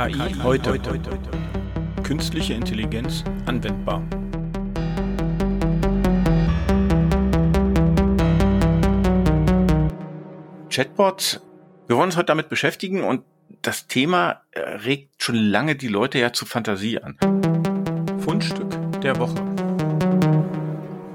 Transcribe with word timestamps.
KI 0.00 0.34
heute. 0.42 0.80
Künstliche 2.02 2.54
Intelligenz 2.54 3.22
anwendbar. 3.44 4.02
Chatbots, 10.70 11.42
wir 11.86 11.96
wollen 11.96 12.06
uns 12.06 12.16
heute 12.16 12.24
damit 12.24 12.48
beschäftigen 12.48 13.04
und 13.04 13.24
das 13.60 13.88
Thema 13.88 14.40
äh, 14.52 14.60
regt 14.60 15.22
schon 15.22 15.34
lange 15.34 15.76
die 15.76 15.88
Leute 15.88 16.18
ja 16.18 16.32
zu 16.32 16.46
Fantasie 16.46 16.98
an. 17.02 17.18
Fundstück 18.20 18.70
der 19.02 19.18
Woche. 19.18 19.34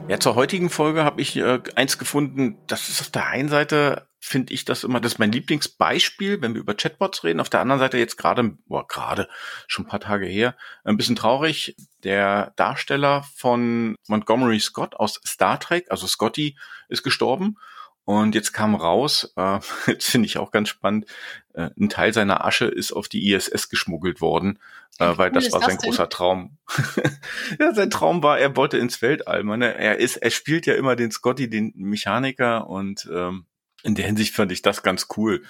Ja, 0.08 0.20
zur 0.20 0.36
heutigen 0.36 0.70
Folge 0.70 1.04
habe 1.04 1.22
ich 1.22 1.36
äh, 1.38 1.60
eins 1.74 1.98
gefunden, 1.98 2.60
das 2.68 2.90
ist 2.90 3.02
auf 3.02 3.10
der 3.10 3.26
einen 3.26 3.50
Seite, 3.50 4.06
finde 4.26 4.54
ich 4.54 4.66
das 4.66 4.84
immer, 4.84 5.00
das 5.00 5.14
ist 5.14 5.20
mein 5.20 5.32
Lieblingsbeispiel, 5.32 6.42
wenn 6.42 6.54
wir 6.54 6.62
über 6.62 6.74
Chatbots 6.74 7.24
reden. 7.24 7.40
Auf 7.40 7.50
der 7.50 7.62
anderen 7.62 7.80
Seite 7.80 7.98
jetzt 7.98 8.18
gerade, 8.18 8.58
boah, 8.66 8.88
gerade, 8.88 9.30
schon 9.68 9.86
ein 9.86 9.90
paar 9.90 10.00
Tage 10.00 10.26
her, 10.26 10.56
ein 10.84 10.98
bisschen 10.98 11.16
traurig, 11.16 11.76
der 12.04 12.54
Darsteller 12.56 13.24
von 13.36 13.96
Montgomery 14.08 14.60
Scott 14.60 14.96
aus 14.96 15.22
Star 15.26 15.60
Trek, 15.60 15.86
also 15.90 16.08
Scotty, 16.08 16.58
ist 16.90 17.04
gestorben. 17.04 17.58
Und 18.04 18.36
jetzt 18.36 18.52
kam 18.52 18.76
raus, 18.76 19.34
äh, 19.36 19.60
jetzt 19.88 20.10
finde 20.10 20.28
ich 20.28 20.38
auch 20.38 20.52
ganz 20.52 20.70
spannend, 20.70 21.06
äh, 21.54 21.70
ein 21.80 21.90
Teil 21.90 22.14
seiner 22.14 22.46
Asche 22.46 22.66
ist 22.66 22.92
auf 22.92 23.08
die 23.08 23.32
ISS 23.32 23.70
geschmuggelt 23.70 24.22
worden, 24.22 24.60
äh, 25.00 25.18
weil 25.18 25.32
das 25.32 25.52
war 25.52 25.62
sein 25.62 25.78
großer 25.78 26.10
Traum. 26.10 26.58
ja, 27.60 27.74
sein 27.74 27.90
Traum 27.90 28.24
war, 28.24 28.40
er 28.40 28.56
wollte 28.56 28.78
ins 28.78 29.02
Weltall. 29.02 29.44
Meine, 29.44 29.76
er 29.76 29.98
ist, 29.98 30.18
er 30.18 30.32
spielt 30.32 30.66
ja 30.66 30.76
immer 30.76 30.96
den 30.96 31.12
Scotty, 31.12 31.50
den 31.50 31.74
Mechaniker 31.76 32.68
und 32.68 33.10
ähm, 33.12 33.46
in 33.86 33.96
der 33.96 34.06
Hinsicht 34.06 34.34
fand 34.34 34.52
ich 34.52 34.62
das 34.62 34.84
ganz 34.84 35.08
cool. 35.16 35.44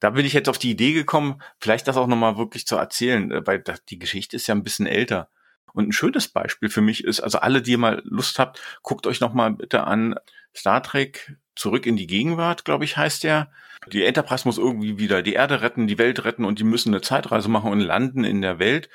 Da 0.00 0.10
bin 0.10 0.24
ich 0.24 0.32
jetzt 0.32 0.48
auf 0.48 0.58
die 0.58 0.70
Idee 0.70 0.92
gekommen, 0.92 1.42
vielleicht 1.58 1.88
das 1.88 1.96
auch 1.96 2.06
nochmal 2.06 2.36
wirklich 2.36 2.66
zu 2.66 2.76
erzählen, 2.76 3.30
äh, 3.30 3.46
weil 3.46 3.62
die 3.88 3.98
Geschichte 3.98 4.36
ist 4.36 4.46
ja 4.46 4.54
ein 4.54 4.64
bisschen 4.64 4.86
älter. 4.86 5.28
Und 5.72 5.88
ein 5.88 5.92
schönes 5.92 6.28
Beispiel 6.28 6.68
für 6.68 6.80
mich 6.80 7.04
ist, 7.04 7.20
also 7.20 7.38
alle, 7.38 7.62
die 7.62 7.76
mal 7.76 8.02
Lust 8.04 8.38
habt, 8.38 8.60
guckt 8.82 9.06
euch 9.06 9.20
nochmal 9.20 9.52
bitte 9.52 9.84
an 9.84 10.16
Star 10.54 10.82
Trek 10.82 11.36
Zurück 11.56 11.84
in 11.84 11.96
die 11.96 12.06
Gegenwart, 12.06 12.64
glaube 12.64 12.84
ich, 12.84 12.96
heißt 12.96 13.22
der. 13.22 13.52
Die 13.92 14.04
Enterprise 14.04 14.48
muss 14.48 14.56
irgendwie 14.56 14.98
wieder 14.98 15.20
die 15.22 15.34
Erde 15.34 15.60
retten, 15.60 15.86
die 15.86 15.98
Welt 15.98 16.24
retten 16.24 16.46
und 16.46 16.58
die 16.58 16.64
müssen 16.64 16.88
eine 16.94 17.02
Zeitreise 17.02 17.50
machen 17.50 17.70
und 17.70 17.80
landen 17.80 18.24
in 18.24 18.40
der 18.40 18.58
Welt. 18.58 18.88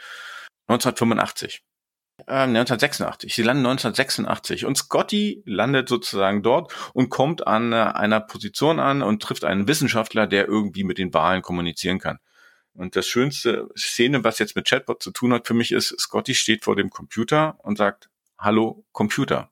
1985. 0.67 1.63
Äh, 2.19 2.43
1986. 2.43 3.35
Sie 3.35 3.43
landen 3.43 3.65
1986 3.65 4.65
und 4.65 4.77
Scotty 4.77 5.43
landet 5.45 5.89
sozusagen 5.89 6.43
dort 6.43 6.73
und 6.93 7.09
kommt 7.09 7.45
an 7.45 7.73
äh, 7.73 7.75
einer 7.75 8.21
Position 8.21 8.79
an 8.79 9.01
und 9.01 9.21
trifft 9.21 9.43
einen 9.43 9.67
Wissenschaftler, 9.67 10.25
der 10.25 10.47
irgendwie 10.47 10.83
mit 10.83 10.97
den 10.97 11.13
Wahlen 11.13 11.41
kommunizieren 11.41 11.99
kann. 11.99 12.19
Und 12.73 12.95
das 12.95 13.07
schönste 13.07 13.69
Szene, 13.77 14.23
was 14.23 14.39
jetzt 14.39 14.55
mit 14.55 14.67
Chatbot 14.67 15.01
zu 15.01 15.11
tun 15.11 15.33
hat 15.33 15.47
für 15.47 15.53
mich 15.53 15.71
ist, 15.71 15.97
Scotty 15.99 16.35
steht 16.35 16.63
vor 16.63 16.75
dem 16.75 16.89
Computer 16.89 17.57
und 17.63 17.77
sagt, 17.77 18.09
Hallo 18.37 18.85
Computer. 18.91 19.51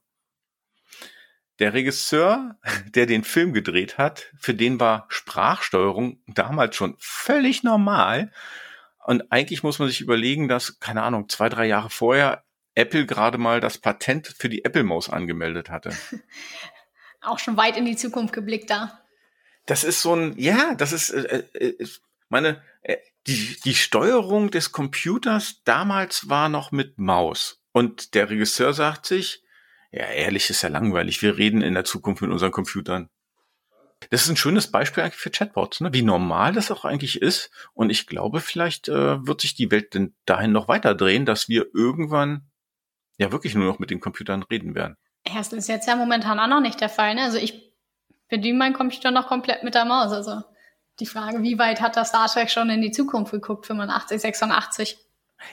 Der 1.59 1.73
Regisseur, 1.73 2.57
der 2.95 3.05
den 3.05 3.23
Film 3.23 3.53
gedreht 3.53 3.97
hat, 3.97 4.31
für 4.37 4.53
den 4.53 4.79
war 4.79 5.05
Sprachsteuerung 5.09 6.21
damals 6.27 6.75
schon 6.75 6.95
völlig 6.99 7.63
normal. 7.63 8.31
Und 9.05 9.31
eigentlich 9.31 9.63
muss 9.63 9.79
man 9.79 9.89
sich 9.89 9.99
überlegen, 9.99 10.47
dass, 10.47 10.79
keine 10.79 11.03
Ahnung, 11.03 11.27
zwei, 11.27 11.49
drei 11.49 11.65
Jahre 11.65 11.89
vorher 11.89 12.43
Apple 12.75 13.05
gerade 13.05 13.37
mal 13.37 13.59
das 13.59 13.77
Patent 13.77 14.27
für 14.27 14.49
die 14.49 14.65
Apple-Maus 14.65 15.09
angemeldet 15.09 15.69
hatte. 15.69 15.91
Auch 17.21 17.39
schon 17.39 17.57
weit 17.57 17.77
in 17.77 17.85
die 17.85 17.95
Zukunft 17.95 18.33
geblickt 18.33 18.69
da. 18.69 18.99
Das 19.65 19.83
ist 19.83 20.01
so 20.01 20.15
ein, 20.15 20.37
ja, 20.37 20.75
das 20.75 20.91
ist, 20.91 21.11
äh, 21.11 21.43
äh, 21.53 21.87
meine, 22.27 22.61
äh, 22.81 22.97
die, 23.27 23.57
die 23.63 23.75
Steuerung 23.75 24.51
des 24.51 24.71
Computers 24.71 25.61
damals 25.63 26.27
war 26.29 26.49
noch 26.49 26.71
mit 26.71 26.97
Maus. 26.97 27.61
Und 27.71 28.13
der 28.13 28.29
Regisseur 28.29 28.73
sagt 28.73 29.05
sich, 29.05 29.43
ja, 29.91 30.05
ehrlich 30.05 30.49
ist 30.49 30.63
ja 30.63 30.69
langweilig. 30.69 31.21
Wir 31.21 31.37
reden 31.37 31.61
in 31.61 31.75
der 31.75 31.85
Zukunft 31.85 32.21
mit 32.21 32.31
unseren 32.31 32.51
Computern. 32.51 33.09
Das 34.09 34.23
ist 34.23 34.29
ein 34.29 34.37
schönes 34.37 34.69
Beispiel 34.69 35.03
eigentlich 35.03 35.19
für 35.19 35.29
Chatbots, 35.29 35.79
ne? 35.79 35.93
wie 35.93 36.01
normal 36.01 36.51
das 36.51 36.71
auch 36.71 36.83
eigentlich 36.83 37.21
ist. 37.21 37.51
Und 37.73 37.89
ich 37.89 38.07
glaube, 38.07 38.41
vielleicht 38.41 38.89
äh, 38.89 39.25
wird 39.25 39.41
sich 39.41 39.55
die 39.55 39.71
Welt 39.71 39.93
denn 39.93 40.15
dahin 40.25 40.51
noch 40.51 40.67
weiter 40.67 40.93
drehen, 40.93 41.25
dass 41.25 41.47
wir 41.47 41.67
irgendwann 41.73 42.49
ja 43.17 43.31
wirklich 43.31 43.55
nur 43.55 43.65
noch 43.65 43.79
mit 43.79 43.89
den 43.89 43.99
Computern 43.99 44.43
reden 44.43 44.75
werden. 44.75 44.97
Ja, 45.27 45.35
das 45.37 45.53
ist 45.53 45.69
jetzt 45.69 45.87
ja 45.87 45.95
momentan 45.95 46.39
auch 46.39 46.47
noch 46.47 46.61
nicht 46.61 46.81
der 46.81 46.89
Fall. 46.89 47.15
Ne? 47.15 47.23
Also 47.23 47.37
ich 47.37 47.73
bediene 48.29 48.57
meinen 48.57 48.73
Computer 48.73 49.11
noch 49.11 49.27
komplett 49.27 49.63
mit 49.63 49.75
der 49.75 49.85
Maus. 49.85 50.11
Also 50.11 50.41
die 50.99 51.05
Frage, 51.05 51.41
wie 51.43 51.57
weit 51.57 51.81
hat 51.81 51.95
das 51.95 52.09
Star 52.09 52.27
Trek 52.27 52.49
schon 52.49 52.69
in 52.69 52.81
die 52.81 52.91
Zukunft 52.91 53.31
geguckt, 53.31 53.65
85, 53.65 54.21
86? 54.21 54.97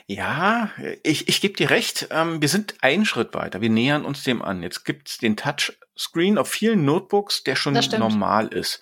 Ja, 0.07 0.69
ich, 1.03 1.27
ich 1.27 1.41
gebe 1.41 1.55
dir 1.55 1.69
recht. 1.69 2.07
Ähm, 2.11 2.41
wir 2.41 2.47
sind 2.47 2.75
einen 2.81 3.05
Schritt 3.05 3.33
weiter. 3.33 3.61
Wir 3.61 3.69
nähern 3.69 4.05
uns 4.05 4.23
dem 4.23 4.41
an. 4.41 4.63
Jetzt 4.63 4.85
gibt's 4.85 5.17
den 5.17 5.35
Touchscreen 5.35 6.37
auf 6.37 6.49
vielen 6.49 6.85
Notebooks, 6.85 7.43
der 7.43 7.55
schon 7.55 7.73
normal 7.73 8.47
ist. 8.47 8.81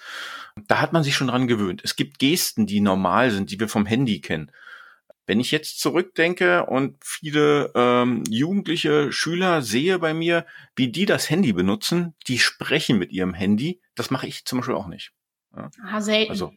Da 0.67 0.81
hat 0.81 0.93
man 0.93 1.03
sich 1.03 1.15
schon 1.15 1.27
dran 1.27 1.47
gewöhnt. 1.47 1.81
Es 1.83 1.95
gibt 1.95 2.19
Gesten, 2.19 2.67
die 2.67 2.81
normal 2.81 3.31
sind, 3.31 3.51
die 3.51 3.59
wir 3.59 3.69
vom 3.69 3.85
Handy 3.85 4.21
kennen. 4.21 4.51
Wenn 5.29 5.39
ich 5.39 5.51
jetzt 5.51 5.79
zurückdenke 5.79 6.65
und 6.65 6.97
viele 7.05 7.71
ähm, 7.75 8.23
jugendliche 8.27 9.11
Schüler 9.11 9.61
sehe 9.61 9.99
bei 9.99 10.15
mir, 10.15 10.47
wie 10.75 10.91
die 10.91 11.05
das 11.05 11.29
Handy 11.29 11.53
benutzen, 11.53 12.15
die 12.27 12.39
sprechen 12.39 12.97
mit 12.97 13.11
ihrem 13.11 13.35
Handy. 13.35 13.79
Das 13.93 14.09
mache 14.09 14.25
ich 14.25 14.45
zum 14.45 14.57
Beispiel 14.57 14.73
auch 14.73 14.87
nicht. 14.87 15.11
Ja. 15.55 15.69
Ah, 15.83 16.01
selten. 16.01 16.31
Also, 16.31 16.51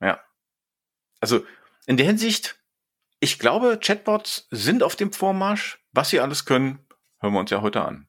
ja. 0.00 0.20
Also 1.20 1.46
in 1.86 1.96
der 1.96 2.06
Hinsicht 2.06 2.58
ich 3.20 3.38
glaube, 3.38 3.78
Chatbots 3.80 4.48
sind 4.50 4.82
auf 4.82 4.96
dem 4.96 5.12
Vormarsch. 5.12 5.78
Was 5.92 6.10
sie 6.10 6.18
alles 6.18 6.46
können, 6.46 6.84
hören 7.20 7.34
wir 7.34 7.38
uns 7.38 7.52
ja 7.52 7.62
heute 7.62 7.82
an. 7.82 8.08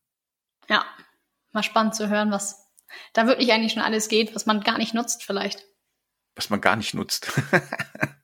Ja, 0.67 0.83
mal 1.51 1.61
spannend 1.61 1.93
zu 1.93 2.09
hören, 2.09 2.31
was 2.31 2.67
da 3.13 3.27
wirklich 3.27 3.53
eigentlich 3.53 3.73
schon 3.73 3.83
alles 3.83 4.09
geht, 4.09 4.33
was 4.33 4.47
man 4.47 4.61
gar 4.61 4.79
nicht 4.79 4.95
nutzt 4.95 5.23
vielleicht. 5.23 5.67
Was 6.35 6.49
man 6.49 6.61
gar 6.61 6.75
nicht 6.75 6.95
nutzt. 6.95 7.31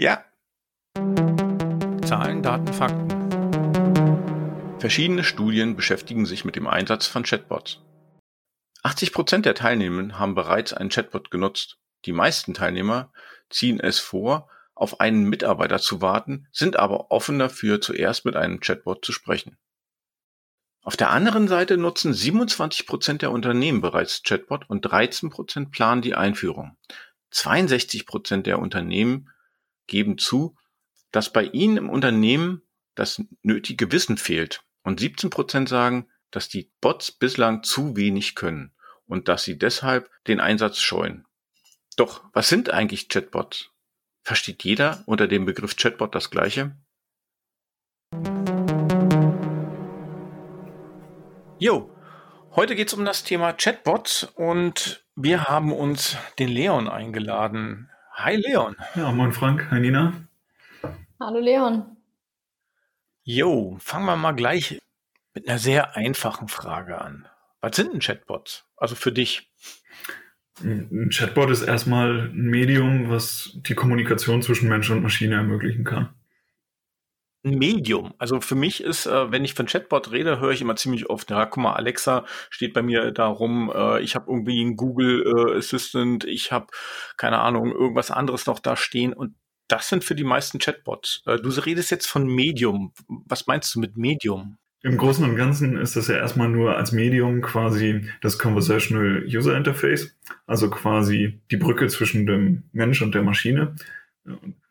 ja. 0.00 0.24
Zahlen, 2.06 2.42
Daten, 2.42 2.72
Fakten. 2.72 3.10
Verschiedene 4.78 5.24
Studien 5.24 5.76
beschäftigen 5.76 6.24
sich 6.24 6.46
mit 6.46 6.56
dem 6.56 6.66
Einsatz 6.66 7.06
von 7.06 7.22
Chatbots. 7.22 7.80
80 8.82 9.12
Prozent 9.12 9.44
der 9.44 9.54
Teilnehmer 9.54 10.18
haben 10.18 10.34
bereits 10.34 10.72
einen 10.72 10.88
Chatbot 10.88 11.30
genutzt. 11.30 11.78
Die 12.06 12.12
meisten 12.12 12.54
Teilnehmer 12.54 13.12
ziehen 13.50 13.78
es 13.78 13.98
vor, 13.98 14.48
auf 14.74 15.00
einen 15.00 15.24
Mitarbeiter 15.24 15.78
zu 15.78 16.00
warten, 16.00 16.48
sind 16.50 16.76
aber 16.76 17.10
offen 17.10 17.38
dafür, 17.38 17.82
zuerst 17.82 18.24
mit 18.24 18.36
einem 18.36 18.60
Chatbot 18.60 19.04
zu 19.04 19.12
sprechen. 19.12 19.58
Auf 20.82 20.96
der 20.96 21.10
anderen 21.10 21.46
Seite 21.46 21.76
nutzen 21.76 22.14
27 22.14 22.86
Prozent 22.86 23.20
der 23.20 23.32
Unternehmen 23.32 23.82
bereits 23.82 24.22
Chatbot 24.22 24.64
und 24.70 24.80
13 24.80 25.28
Prozent 25.28 25.72
planen 25.72 26.00
die 26.00 26.14
Einführung. 26.14 26.78
62 27.32 28.06
Prozent 28.06 28.46
der 28.46 28.58
Unternehmen 28.58 29.28
geben 29.90 30.16
zu, 30.16 30.56
dass 31.10 31.30
bei 31.30 31.44
ihnen 31.44 31.76
im 31.76 31.90
Unternehmen 31.90 32.62
das 32.94 33.22
nötige 33.42 33.92
Wissen 33.92 34.16
fehlt. 34.16 34.64
Und 34.82 35.00
17 35.00 35.28
Prozent 35.28 35.68
sagen, 35.68 36.08
dass 36.30 36.48
die 36.48 36.72
Bots 36.80 37.12
bislang 37.12 37.62
zu 37.62 37.96
wenig 37.96 38.34
können 38.34 38.72
und 39.06 39.28
dass 39.28 39.44
sie 39.44 39.58
deshalb 39.58 40.08
den 40.26 40.40
Einsatz 40.40 40.78
scheuen. 40.78 41.26
Doch 41.96 42.24
was 42.32 42.48
sind 42.48 42.70
eigentlich 42.70 43.08
Chatbots? 43.08 43.70
Versteht 44.22 44.64
jeder 44.64 45.02
unter 45.06 45.26
dem 45.26 45.44
Begriff 45.44 45.76
Chatbot 45.76 46.14
das 46.14 46.30
Gleiche? 46.30 46.76
Jo, 51.58 51.94
heute 52.52 52.74
geht 52.74 52.88
es 52.88 52.94
um 52.94 53.04
das 53.04 53.24
Thema 53.24 53.52
Chatbots 53.52 54.24
und 54.24 55.04
wir 55.14 55.44
haben 55.44 55.72
uns 55.72 56.16
den 56.38 56.48
Leon 56.48 56.88
eingeladen. 56.88 57.90
Hi 58.22 58.36
Leon. 58.36 58.76
Ja, 58.96 59.10
moin 59.12 59.32
Frank, 59.32 59.70
hi 59.70 59.80
Nina. 59.80 60.12
Hallo 61.18 61.38
Leon. 61.40 61.96
Jo, 63.22 63.78
fangen 63.80 64.04
wir 64.04 64.16
mal 64.16 64.32
gleich 64.32 64.78
mit 65.32 65.48
einer 65.48 65.58
sehr 65.58 65.96
einfachen 65.96 66.48
Frage 66.48 67.00
an. 67.00 67.26
Was 67.62 67.76
sind 67.76 67.94
denn 67.94 68.00
Chatbots? 68.00 68.66
Also 68.76 68.94
für 68.94 69.10
dich. 69.10 69.50
Ein 70.62 71.08
Chatbot 71.10 71.48
ist 71.48 71.62
erstmal 71.62 72.28
ein 72.28 72.50
Medium, 72.50 73.08
was 73.08 73.52
die 73.54 73.74
Kommunikation 73.74 74.42
zwischen 74.42 74.68
Mensch 74.68 74.90
und 74.90 75.02
Maschine 75.02 75.36
ermöglichen 75.36 75.84
kann. 75.84 76.10
Ein 77.42 77.58
Medium. 77.58 78.12
Also 78.18 78.40
für 78.40 78.54
mich 78.54 78.82
ist, 78.82 79.06
äh, 79.06 79.32
wenn 79.32 79.44
ich 79.44 79.54
von 79.54 79.66
Chatbot 79.66 80.12
rede, 80.12 80.40
höre 80.40 80.50
ich 80.50 80.60
immer 80.60 80.76
ziemlich 80.76 81.08
oft, 81.08 81.30
ja, 81.30 81.46
guck 81.46 81.62
mal, 81.62 81.72
Alexa 81.72 82.26
steht 82.50 82.74
bei 82.74 82.82
mir 82.82 83.12
darum, 83.12 83.72
äh, 83.74 84.00
ich 84.02 84.14
habe 84.14 84.30
irgendwie 84.30 84.60
einen 84.60 84.76
Google 84.76 85.24
äh, 85.26 85.58
Assistant, 85.58 86.24
ich 86.24 86.52
habe, 86.52 86.66
keine 87.16 87.38
Ahnung, 87.38 87.72
irgendwas 87.72 88.10
anderes 88.10 88.44
noch 88.46 88.58
da 88.58 88.76
stehen 88.76 89.14
und 89.14 89.34
das 89.68 89.88
sind 89.88 90.04
für 90.04 90.14
die 90.14 90.24
meisten 90.24 90.58
Chatbots. 90.58 91.22
Äh, 91.26 91.38
du 91.38 91.48
redest 91.48 91.90
jetzt 91.90 92.06
von 92.06 92.26
Medium. 92.26 92.92
Was 93.08 93.46
meinst 93.46 93.74
du 93.74 93.80
mit 93.80 93.96
Medium? 93.96 94.58
Im 94.82 94.96
Großen 94.96 95.24
und 95.24 95.36
Ganzen 95.36 95.76
ist 95.76 95.96
das 95.96 96.08
ja 96.08 96.16
erstmal 96.16 96.48
nur 96.48 96.76
als 96.76 96.92
Medium 96.92 97.42
quasi 97.42 98.06
das 98.22 98.38
Conversational 98.38 99.24
User 99.26 99.56
Interface, 99.56 100.16
also 100.46 100.70
quasi 100.70 101.40
die 101.50 101.58
Brücke 101.58 101.86
zwischen 101.88 102.26
dem 102.26 102.64
Mensch 102.72 103.02
und 103.02 103.14
der 103.14 103.22
Maschine. 103.22 103.76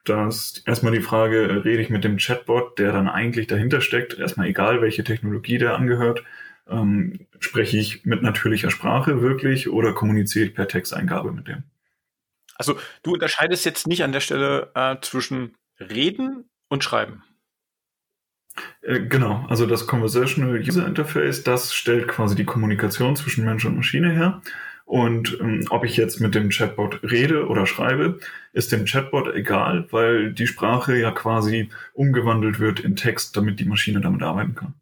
Da 0.09 0.27
ist 0.27 0.63
erstmal 0.65 0.93
die 0.93 1.01
Frage, 1.01 1.63
rede 1.63 1.81
ich 1.81 1.89
mit 1.89 2.03
dem 2.03 2.17
Chatbot, 2.17 2.79
der 2.79 2.91
dann 2.91 3.07
eigentlich 3.07 3.47
dahinter 3.47 3.81
steckt, 3.81 4.17
erstmal 4.17 4.47
egal, 4.47 4.81
welche 4.81 5.03
Technologie 5.03 5.57
der 5.57 5.75
angehört, 5.75 6.23
ähm, 6.67 7.27
spreche 7.39 7.77
ich 7.77 8.05
mit 8.05 8.21
natürlicher 8.21 8.71
Sprache 8.71 9.21
wirklich 9.21 9.69
oder 9.69 9.93
kommuniziere 9.93 10.45
ich 10.45 10.53
per 10.53 10.67
Texteingabe 10.67 11.31
mit 11.31 11.47
dem? 11.47 11.63
Also 12.55 12.77
du 13.03 13.13
unterscheidest 13.13 13.65
jetzt 13.65 13.87
nicht 13.87 14.03
an 14.03 14.11
der 14.11 14.19
Stelle 14.19 14.71
äh, 14.75 14.97
zwischen 15.01 15.55
Reden 15.79 16.49
und 16.67 16.83
Schreiben. 16.83 17.23
Äh, 18.81 19.01
genau, 19.01 19.45
also 19.49 19.65
das 19.65 19.87
Conversational 19.87 20.59
User 20.59 20.85
Interface, 20.85 21.43
das 21.43 21.73
stellt 21.73 22.07
quasi 22.07 22.35
die 22.35 22.45
Kommunikation 22.45 23.15
zwischen 23.15 23.45
Mensch 23.45 23.65
und 23.65 23.75
Maschine 23.75 24.11
her. 24.11 24.41
Und 24.89 25.37
ähm, 25.39 25.67
ob 25.69 25.85
ich 25.85 25.97
jetzt 25.97 26.19
mit 26.19 26.33
dem 26.33 26.49
Chatbot 26.49 27.03
rede 27.03 27.45
oder 27.45 27.67
schreibe, 27.67 28.17
ist 28.53 28.71
dem 28.71 28.85
Chatbot 28.85 29.31
egal, 29.35 29.85
weil 29.91 30.33
die 30.33 30.47
Sprache 30.47 30.97
ja 30.97 31.11
quasi 31.11 31.69
umgewandelt 31.93 32.59
wird 32.59 32.79
in 32.79 32.95
Text, 32.95 33.37
damit 33.37 33.59
die 33.59 33.65
Maschine 33.65 34.01
damit 34.01 34.23
arbeiten 34.23 34.55
kann. 34.55 34.73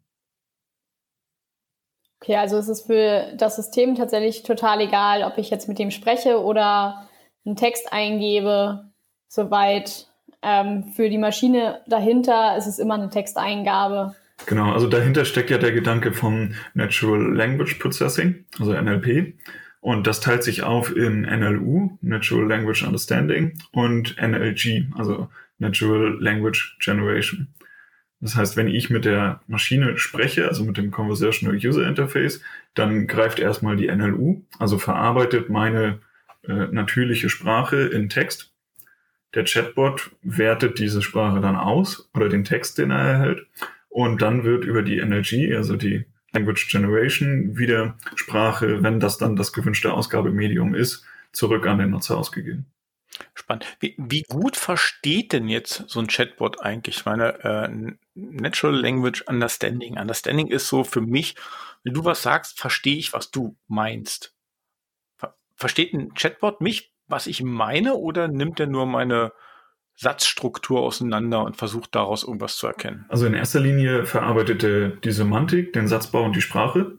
Okay, 2.22 2.36
also 2.36 2.56
es 2.56 2.70
ist 2.70 2.86
für 2.86 3.34
das 3.36 3.56
System 3.56 3.96
tatsächlich 3.96 4.44
total 4.44 4.80
egal, 4.80 5.24
ob 5.24 5.36
ich 5.36 5.50
jetzt 5.50 5.68
mit 5.68 5.78
dem 5.78 5.90
spreche 5.90 6.42
oder 6.42 7.06
einen 7.44 7.56
Text 7.56 7.92
eingebe. 7.92 8.86
Soweit 9.28 10.06
ähm, 10.40 10.84
für 10.84 11.10
die 11.10 11.18
Maschine 11.18 11.82
dahinter 11.86 12.56
ist 12.56 12.66
es 12.66 12.78
immer 12.78 12.94
eine 12.94 13.10
Texteingabe. 13.10 14.14
Genau, 14.46 14.72
also 14.72 14.86
dahinter 14.86 15.26
steckt 15.26 15.50
ja 15.50 15.58
der 15.58 15.72
Gedanke 15.72 16.14
vom 16.14 16.54
Natural 16.72 17.30
Language 17.34 17.74
Processing, 17.74 18.46
also 18.58 18.72
NLP. 18.72 19.34
Und 19.88 20.06
das 20.06 20.20
teilt 20.20 20.42
sich 20.44 20.64
auf 20.64 20.94
in 20.94 21.22
NLU, 21.22 21.96
Natural 22.02 22.46
Language 22.46 22.82
Understanding, 22.82 23.58
und 23.72 24.18
NLG, 24.20 24.84
also 24.94 25.30
Natural 25.58 26.14
Language 26.20 26.76
Generation. 26.78 27.48
Das 28.20 28.36
heißt, 28.36 28.58
wenn 28.58 28.68
ich 28.68 28.90
mit 28.90 29.06
der 29.06 29.40
Maschine 29.46 29.96
spreche, 29.96 30.46
also 30.46 30.62
mit 30.62 30.76
dem 30.76 30.90
Conversational 30.90 31.56
User 31.56 31.88
Interface, 31.88 32.42
dann 32.74 33.06
greift 33.06 33.38
erstmal 33.38 33.76
die 33.76 33.86
NLU, 33.86 34.42
also 34.58 34.76
verarbeitet 34.76 35.48
meine 35.48 36.00
äh, 36.46 36.66
natürliche 36.70 37.30
Sprache 37.30 37.78
in 37.78 38.10
Text. 38.10 38.52
Der 39.32 39.44
Chatbot 39.44 40.10
wertet 40.20 40.78
diese 40.78 41.00
Sprache 41.00 41.40
dann 41.40 41.56
aus 41.56 42.10
oder 42.12 42.28
den 42.28 42.44
Text, 42.44 42.76
den 42.76 42.90
er 42.90 42.98
erhält. 42.98 43.46
Und 43.88 44.20
dann 44.20 44.44
wird 44.44 44.66
über 44.66 44.82
die 44.82 45.00
NLG, 45.00 45.56
also 45.56 45.76
die 45.76 46.04
Language 46.38 46.70
Generation, 46.70 47.58
wieder 47.58 47.96
Sprache, 48.14 48.82
wenn 48.82 49.00
das 49.00 49.18
dann 49.18 49.36
das 49.36 49.52
gewünschte 49.52 49.92
Ausgabemedium 49.92 50.74
ist, 50.74 51.04
zurück 51.32 51.66
an 51.66 51.78
den 51.78 51.90
Nutzer 51.90 52.16
ausgegeben. 52.16 52.66
Spannend. 53.34 53.66
Wie, 53.80 53.94
wie, 53.98 54.22
gut 54.22 54.56
versteht 54.56 55.32
denn 55.32 55.48
jetzt 55.48 55.84
so 55.88 55.98
ein 55.98 56.06
Chatbot 56.06 56.60
eigentlich? 56.60 56.98
Ich 56.98 57.04
meine, 57.04 57.42
äh, 57.42 57.96
Natural 58.14 58.78
Language 58.78 59.22
Understanding. 59.22 59.98
Understanding 59.98 60.46
ist 60.46 60.68
so 60.68 60.84
für 60.84 61.00
mich, 61.00 61.34
wenn 61.82 61.94
du 61.94 62.04
was 62.04 62.22
sagst, 62.22 62.60
verstehe 62.60 62.96
ich, 62.96 63.12
was 63.12 63.30
du 63.30 63.56
meinst. 63.66 64.34
Ver 65.16 65.36
versteht 65.56 65.92
ein 65.92 66.14
Chatbot 66.14 66.60
mich, 66.60 66.92
was 67.08 67.26
ich 67.26 67.42
meine, 67.42 67.94
oder 67.94 68.28
nimmt 68.28 68.60
er 68.60 68.66
nur 68.66 68.86
meine 68.86 69.32
Satzstruktur 70.00 70.80
auseinander 70.80 71.44
und 71.44 71.56
versucht 71.56 71.94
daraus 71.96 72.22
irgendwas 72.22 72.56
zu 72.56 72.68
erkennen? 72.68 73.04
Also 73.08 73.26
in 73.26 73.34
erster 73.34 73.58
Linie 73.58 74.06
verarbeitet 74.06 74.62
er 74.62 74.90
die 74.90 75.10
Semantik, 75.10 75.72
den 75.72 75.88
Satzbau 75.88 76.22
und 76.22 76.36
die 76.36 76.40
Sprache. 76.40 76.98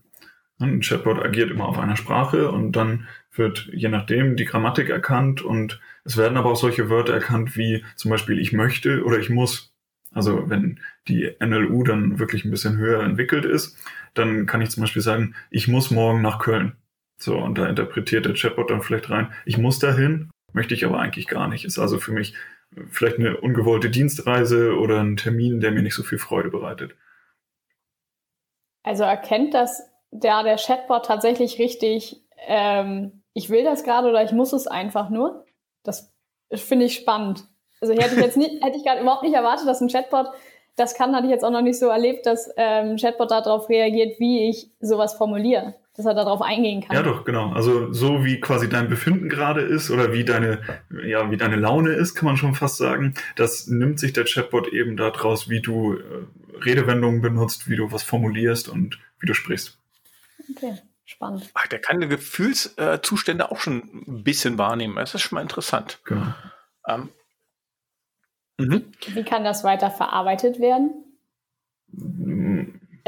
Ein 0.60 0.82
Chatbot 0.82 1.24
agiert 1.24 1.50
immer 1.50 1.70
auf 1.70 1.80
einer 1.80 1.96
Sprache 1.96 2.52
und 2.52 2.74
dann 2.74 3.08
wird 3.34 3.70
je 3.72 3.88
nachdem 3.88 4.36
die 4.36 4.44
Grammatik 4.44 4.90
erkannt 4.90 5.42
und 5.42 5.80
es 6.04 6.18
werden 6.18 6.38
aber 6.38 6.52
auch 6.52 6.58
solche 6.58 6.90
Wörter 6.90 7.14
erkannt 7.14 7.56
wie 7.56 7.86
zum 7.96 8.12
Beispiel 8.12 8.38
ich 8.38 8.52
möchte 8.52 9.06
oder 9.06 9.18
ich 9.18 9.30
muss. 9.30 9.74
Also 10.12 10.50
wenn 10.50 10.82
die 11.08 11.32
NLU 11.40 11.84
dann 11.84 12.20
wirklich 12.20 12.44
ein 12.44 12.52
bisschen 12.52 12.78
höher 12.78 13.02
entwickelt 13.02 13.46
ist, 13.46 13.78
dann 14.14 14.46
kann 14.46 14.62
ich 14.62 14.72
zum 14.72 14.82
Beispiel 14.82 15.02
sagen, 15.02 15.36
ich 15.52 15.70
muss 15.70 15.90
morgen 15.90 16.22
nach 16.22 16.40
Köln. 16.40 16.74
So, 17.16 17.38
und 17.38 17.58
da 17.58 17.68
interpretiert 17.68 18.26
der 18.26 18.34
Chatbot 18.34 18.70
dann 18.70 18.82
vielleicht 18.82 19.10
rein, 19.10 19.32
ich 19.46 19.58
muss 19.58 19.80
dahin, 19.80 20.32
möchte 20.52 20.74
ich 20.74 20.84
aber 20.84 21.00
eigentlich 21.00 21.28
gar 21.28 21.48
nicht. 21.48 21.64
Ist 21.64 21.80
also 21.80 21.98
für 21.98 22.12
mich 22.12 22.34
vielleicht 22.90 23.18
eine 23.18 23.38
ungewollte 23.38 23.90
Dienstreise 23.90 24.78
oder 24.78 25.02
ein 25.02 25.18
Termin, 25.18 25.60
der 25.60 25.72
mir 25.72 25.82
nicht 25.82 25.96
so 25.96 26.04
viel 26.04 26.20
Freude 26.20 26.50
bereitet. 26.50 26.96
Also 28.84 29.04
erkennt 29.04 29.54
das 29.54 29.84
da 30.12 30.44
der 30.44 30.58
Chatbot 30.58 31.06
tatsächlich 31.06 31.60
richtig, 31.60 32.22
ähm, 32.48 33.24
ich 33.34 33.50
will 33.50 33.64
das 33.64 33.84
gerade 33.84 34.10
oder 34.10 34.24
ich 34.24 34.32
muss 34.32 34.54
es 34.54 34.68
einfach 34.68 35.10
nur? 35.10 35.46
Das 35.84 36.12
finde 36.54 36.86
ich 36.86 36.96
spannend. 36.96 37.46
Also 37.82 37.94
hätte 37.94 38.16
ich 38.16 38.22
jetzt 38.22 38.38
nicht, 38.38 38.52
hätte 38.64 38.78
ich 38.78 38.84
gerade 38.84 39.02
überhaupt 39.02 39.24
nicht 39.24 39.36
erwartet, 39.36 39.68
dass 39.68 39.82
ein 39.82 39.90
Chatbot, 39.90 40.28
das 40.76 40.96
kann, 40.96 41.16
hatte 41.16 41.26
ich 41.26 41.32
jetzt 41.32 41.44
auch 41.44 41.52
noch 41.52 41.62
nicht 41.62 41.78
so 41.78 41.88
erlebt, 41.88 42.26
dass 42.26 42.50
ähm, 42.58 42.96
Chatbot 42.98 43.32
darauf 43.32 43.70
reagiert, 43.70 44.20
wie 44.20 44.50
ich 44.50 44.72
sowas 44.80 45.14
formuliere, 45.14 45.76
dass 46.00 46.06
er 46.06 46.14
darauf 46.14 46.42
eingehen 46.42 46.82
kann. 46.82 46.96
Ja, 46.96 47.04
doch, 47.04 47.26
genau. 47.26 47.52
Also 47.52 47.92
so 47.92 48.24
wie 48.24 48.40
quasi 48.40 48.70
dein 48.70 48.88
Befinden 48.88 49.28
gerade 49.28 49.60
ist 49.60 49.92
oder 49.92 50.14
wie 50.14 50.24
deine, 50.24 50.62
ja, 51.06 51.30
wie 51.30 51.36
deine 51.36 51.58
Laune 51.58 51.92
ist, 51.92 52.16
kann 52.16 52.26
man 52.26 52.38
schon 52.38 52.56
fast 52.56 52.78
sagen. 52.78 53.16
Das 53.36 53.68
nimmt 53.68 54.00
sich 54.00 54.14
der 54.14 54.24
Chatbot 54.24 54.70
eben 54.70 54.96
daraus, 54.96 55.50
wie 55.50 55.60
du 55.62 55.96
äh, 55.96 56.00
Redewendungen 56.64 57.22
benutzt, 57.22 57.70
wie 57.70 57.76
du 57.76 57.92
was 57.92 58.04
formulierst 58.04 58.70
und 58.70 58.98
wie 59.20 59.28
du 59.28 59.34
sprichst. 59.34 59.78
Okay. 60.56 60.78
Spannend. 61.04 61.50
Ach, 61.54 61.68
der 61.68 61.80
kann 61.80 62.00
die 62.00 62.08
Gefühlszustände 62.08 63.44
äh, 63.44 63.48
auch 63.48 63.60
schon 63.60 64.06
ein 64.08 64.24
bisschen 64.24 64.58
wahrnehmen. 64.58 64.96
Das 64.96 65.14
ist 65.14 65.22
schon 65.22 65.36
mal 65.36 65.42
interessant. 65.42 66.00
Genau. 66.06 66.34
Ähm, 66.88 67.10
mhm. 68.58 68.86
Wie 69.08 69.24
kann 69.24 69.44
das 69.44 69.66
weiter 69.66 69.92
verarbeitet 69.92 70.62
werden? 70.62 70.92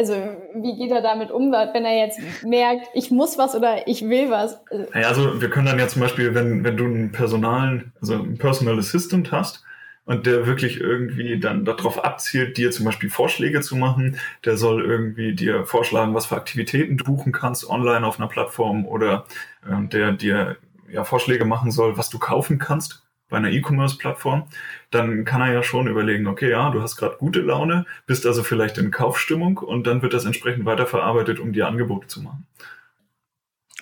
Also, 0.01 0.15
wie 0.55 0.75
geht 0.77 0.89
er 0.89 1.03
damit 1.03 1.29
um, 1.29 1.51
wenn 1.51 1.85
er 1.85 1.95
jetzt 1.95 2.19
merkt, 2.43 2.87
ich 2.95 3.11
muss 3.11 3.37
was 3.37 3.53
oder 3.53 3.87
ich 3.87 4.09
will 4.09 4.31
was? 4.31 4.59
Ja, 4.95 5.09
also 5.09 5.39
wir 5.39 5.51
können 5.51 5.67
dann 5.67 5.77
ja 5.77 5.87
zum 5.87 6.01
Beispiel, 6.01 6.33
wenn, 6.33 6.63
wenn 6.63 6.75
du 6.75 6.85
einen 6.85 7.11
personalen, 7.11 7.93
also 8.01 8.15
einen 8.15 8.39
Personal 8.39 8.79
Assistant 8.79 9.31
hast, 9.31 9.63
und 10.05 10.25
der 10.25 10.47
wirklich 10.47 10.81
irgendwie 10.81 11.39
dann 11.39 11.65
darauf 11.65 12.03
abzielt, 12.03 12.57
dir 12.57 12.71
zum 12.71 12.85
Beispiel 12.85 13.11
Vorschläge 13.11 13.61
zu 13.61 13.75
machen. 13.75 14.17
Der 14.43 14.57
soll 14.57 14.83
irgendwie 14.83 15.35
dir 15.35 15.65
vorschlagen, 15.65 16.15
was 16.15 16.25
für 16.25 16.35
Aktivitäten 16.35 16.97
du 16.97 17.03
buchen 17.03 17.31
kannst 17.31 17.69
online 17.69 18.05
auf 18.05 18.19
einer 18.19 18.27
Plattform 18.27 18.87
oder 18.87 19.25
äh, 19.63 19.87
der 19.87 20.13
dir 20.13 20.57
ja 20.91 21.03
Vorschläge 21.03 21.45
machen 21.45 21.69
soll, 21.69 21.99
was 21.99 22.09
du 22.09 22.17
kaufen 22.17 22.57
kannst 22.57 23.03
bei 23.31 23.37
einer 23.37 23.49
E-Commerce-Plattform, 23.49 24.43
dann 24.91 25.25
kann 25.25 25.41
er 25.41 25.51
ja 25.51 25.63
schon 25.63 25.87
überlegen, 25.87 26.27
okay, 26.27 26.51
ja, 26.51 26.69
du 26.69 26.81
hast 26.81 26.97
gerade 26.97 27.17
gute 27.17 27.41
Laune, 27.41 27.85
bist 28.05 28.27
also 28.27 28.43
vielleicht 28.43 28.77
in 28.77 28.91
Kaufstimmung 28.91 29.57
und 29.57 29.87
dann 29.87 30.03
wird 30.03 30.13
das 30.13 30.25
entsprechend 30.25 30.65
weiterverarbeitet, 30.65 31.39
um 31.39 31.53
dir 31.53 31.67
Angebote 31.67 32.07
zu 32.07 32.21
machen. 32.21 32.45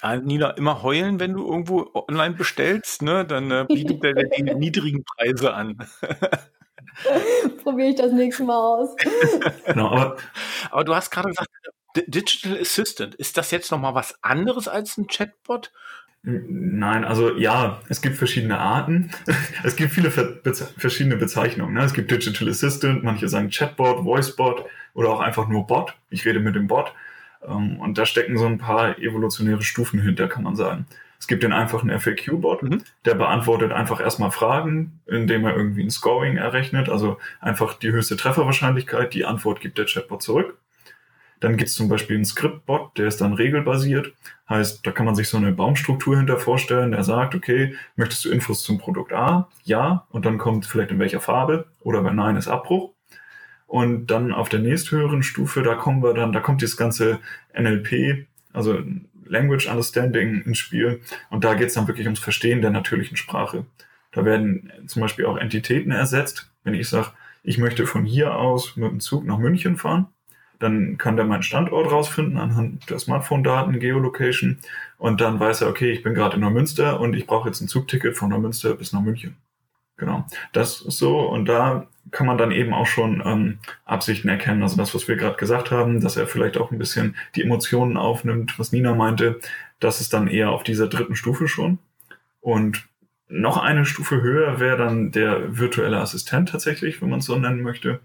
Ah, 0.02 0.16
Nina, 0.16 0.52
immer 0.52 0.82
heulen, 0.82 1.20
wenn 1.20 1.34
du 1.34 1.46
irgendwo 1.46 1.90
online 1.94 2.36
bestellst, 2.36 3.02
ne? 3.02 3.26
Dann 3.26 3.52
äh, 3.52 3.66
bietet 3.68 4.02
er 4.04 4.14
die 4.14 4.44
niedrigen 4.56 5.04
Preise 5.04 5.54
an. 5.54 5.78
Probiere 7.64 7.90
ich 7.90 7.96
das 7.96 8.14
nächste 8.14 8.44
Mal 8.44 8.58
aus. 8.58 8.96
genau, 9.66 9.90
aber, 9.90 10.18
aber 10.72 10.84
du 10.86 10.96
hast 10.96 11.12
gerade 11.12 11.30
gesagt, 11.30 11.50
Digital 12.08 12.58
Assistant, 12.60 13.16
ist 13.16 13.38
das 13.38 13.52
jetzt 13.52 13.72
nochmal 13.72 13.96
was 13.96 14.24
anderes 14.24 14.68
als 14.68 14.98
ein 14.98 15.08
Chatbot? 15.08 15.72
Nein, 16.22 17.06
also 17.06 17.38
ja, 17.38 17.82
es 17.88 18.02
gibt 18.02 18.18
verschiedene 18.18 18.58
Arten. 18.58 19.12
Es 19.64 19.76
gibt 19.76 19.92
viele 19.92 20.12
verschiedene 20.12 21.16
Bezeichnungen. 21.16 21.74
Ne? 21.74 21.84
Es 21.84 21.94
gibt 21.94 22.12
Digital 22.12 22.50
Assistant, 22.50 23.04
manche 23.04 23.28
sagen 23.30 23.50
Chatbot, 23.50 24.04
Voicebot 24.04 24.66
oder 24.94 25.10
auch 25.10 25.22
einfach 25.22 25.48
nur 25.48 25.66
Bot. 25.66 25.96
Ich 26.10 26.26
rede 26.26 26.40
mit 26.40 26.56
dem 26.56 26.68
Bot. 26.68 26.94
Ähm, 27.48 27.80
und 27.80 27.98
da 27.98 28.06
stecken 28.06 28.38
so 28.38 28.46
ein 28.46 28.58
paar 28.58 28.98
evolutionäre 29.00 29.62
Stufen 29.62 30.02
hinter, 30.02 30.28
kann 30.28 30.44
man 30.44 30.56
sagen. 30.56 30.86
Es 31.20 31.28
gibt 31.28 31.44
den 31.44 31.52
einfachen 31.52 31.90
FAQ-Bot, 31.90 32.64
mhm. 32.64 32.82
der 33.04 33.16
beantwortet 33.16 33.74
einfach 33.74 34.00
erstmal 34.00 34.32
Fragen, 34.32 35.02
indem 35.06 35.46
er 35.46 35.56
irgendwie 35.56 35.84
ein 35.84 35.90
Scoring 35.90 36.38
errechnet, 36.38 36.88
also 36.88 37.18
einfach 37.42 37.74
die 37.74 37.92
höchste 37.92 38.16
Trefferwahrscheinlichkeit, 38.16 39.14
die 39.14 39.26
Antwort 39.26 39.60
gibt 39.60 39.78
der 39.78 39.86
Chatbot 39.86 40.22
zurück. 40.22 40.58
Dann 41.40 41.56
gibt 41.56 41.70
es 41.70 41.76
zum 41.76 41.88
Beispiel 41.88 42.16
einen 42.16 42.26
Script-Bot, 42.26 42.98
der 42.98 43.08
ist 43.08 43.22
dann 43.22 43.34
regelbasiert. 43.34 44.14
Heißt, 44.50 44.86
da 44.86 44.92
kann 44.92 45.06
man 45.06 45.16
sich 45.16 45.30
so 45.30 45.38
eine 45.38 45.52
Baumstruktur 45.52 46.18
hinter 46.18 46.38
vorstellen, 46.38 46.92
der 46.92 47.04
sagt, 47.04 47.36
okay, 47.36 47.76
möchtest 47.96 48.26
du 48.26 48.30
Infos 48.30 48.64
zum 48.64 48.78
Produkt 48.78 49.14
A? 49.14 49.50
Ja. 49.64 50.06
Und 50.10 50.26
dann 50.26 50.38
kommt 50.38 50.66
vielleicht 50.66 50.92
in 50.92 51.00
welcher 51.00 51.22
Farbe 51.22 51.68
oder 51.80 52.02
bei 52.02 52.12
Nein 52.12 52.36
ist 52.36 52.48
Abbruch. 52.48 52.94
Und 53.68 54.08
dann 54.08 54.34
auf 54.34 54.50
der 54.50 54.60
nächsthöheren 54.60 55.24
Stufe, 55.24 55.62
da 55.62 55.76
kommen 55.76 56.02
wir 56.02 56.14
dann, 56.14 56.34
da 56.34 56.40
kommt 56.40 56.64
das 56.64 56.76
ganze 56.76 57.20
NLP, 57.54 58.28
also 58.52 58.80
Language 59.26 59.68
Understanding 59.68 60.42
ins 60.42 60.58
Spiel. 60.58 61.02
Und 61.30 61.44
da 61.44 61.54
geht 61.54 61.68
es 61.68 61.76
dann 61.76 61.88
wirklich 61.88 62.08
ums 62.08 62.20
Verstehen 62.20 62.62
der 62.62 62.72
natürlichen 62.72 63.16
Sprache. 63.16 63.66
Da 64.12 64.26
werden 64.26 64.72
zum 64.88 65.04
Beispiel 65.04 65.26
auch 65.26 65.38
Entitäten 65.38 65.92
ersetzt. 65.92 66.52
Wenn 66.64 66.74
ich 66.74 66.90
sage, 66.90 67.12
ich 67.44 67.60
möchte 67.60 67.86
von 67.86 68.06
hier 68.06 68.36
aus 68.36 68.76
mit 68.76 68.92
dem 68.92 69.00
Zug 69.00 69.24
nach 69.26 69.38
München 69.38 69.78
fahren, 69.78 70.08
dann 70.60 70.98
kann 70.98 71.16
der 71.16 71.26
meinen 71.26 71.44
Standort 71.44 71.92
rausfinden 71.92 72.38
anhand 72.38 72.90
der 72.90 73.00
Smartphone-Daten, 73.00 73.80
Geolocation. 73.80 74.58
Und 74.98 75.22
dann 75.22 75.40
weiß 75.40 75.62
er, 75.62 75.70
okay, 75.70 75.92
ich 75.92 76.04
bin 76.04 76.14
gerade 76.14 76.36
in 76.36 76.42
Neumünster 76.42 77.00
und 77.00 77.16
ich 77.16 77.26
brauche 77.26 77.48
jetzt 77.48 77.62
ein 77.62 77.68
Zugticket 77.68 78.18
von 78.18 78.30
Neumünster 78.30 78.74
bis 78.74 78.94
nach 78.94 79.02
München. 79.02 79.38
Genau, 79.98 80.26
das 80.54 80.82
ist 80.82 80.98
so 80.98 81.20
und 81.20 81.46
da 81.46 81.88
kann 82.12 82.26
man 82.26 82.38
dann 82.38 82.52
eben 82.52 82.74
auch 82.74 82.88
schon 82.88 83.22
ähm, 83.26 83.60
Absichten 83.86 84.30
erkennen. 84.30 84.64
Also 84.64 84.78
das, 84.78 84.96
was 84.96 85.08
wir 85.08 85.18
gerade 85.18 85.36
gesagt 85.36 85.72
haben, 85.72 86.00
dass 86.00 86.16
er 86.16 86.26
vielleicht 86.26 86.58
auch 86.58 86.72
ein 86.72 86.80
bisschen 86.80 87.16
die 87.36 87.44
Emotionen 87.44 87.98
aufnimmt, 87.98 88.58
was 88.58 88.72
Nina 88.72 88.96
meinte, 88.96 89.40
das 89.80 90.00
ist 90.00 90.14
dann 90.14 90.28
eher 90.28 90.52
auf 90.52 90.64
dieser 90.64 90.88
dritten 90.88 91.16
Stufe 91.16 91.48
schon. 91.48 91.80
Und 92.40 92.88
noch 93.28 93.58
eine 93.58 93.86
Stufe 93.86 94.22
höher 94.22 94.60
wäre 94.60 94.78
dann 94.78 95.12
der 95.12 95.60
virtuelle 95.60 96.00
Assistent 96.00 96.50
tatsächlich, 96.50 97.02
wenn 97.02 97.10
man 97.10 97.20
es 97.20 97.26
so 97.26 97.38
nennen 97.38 97.62
möchte. 97.62 98.00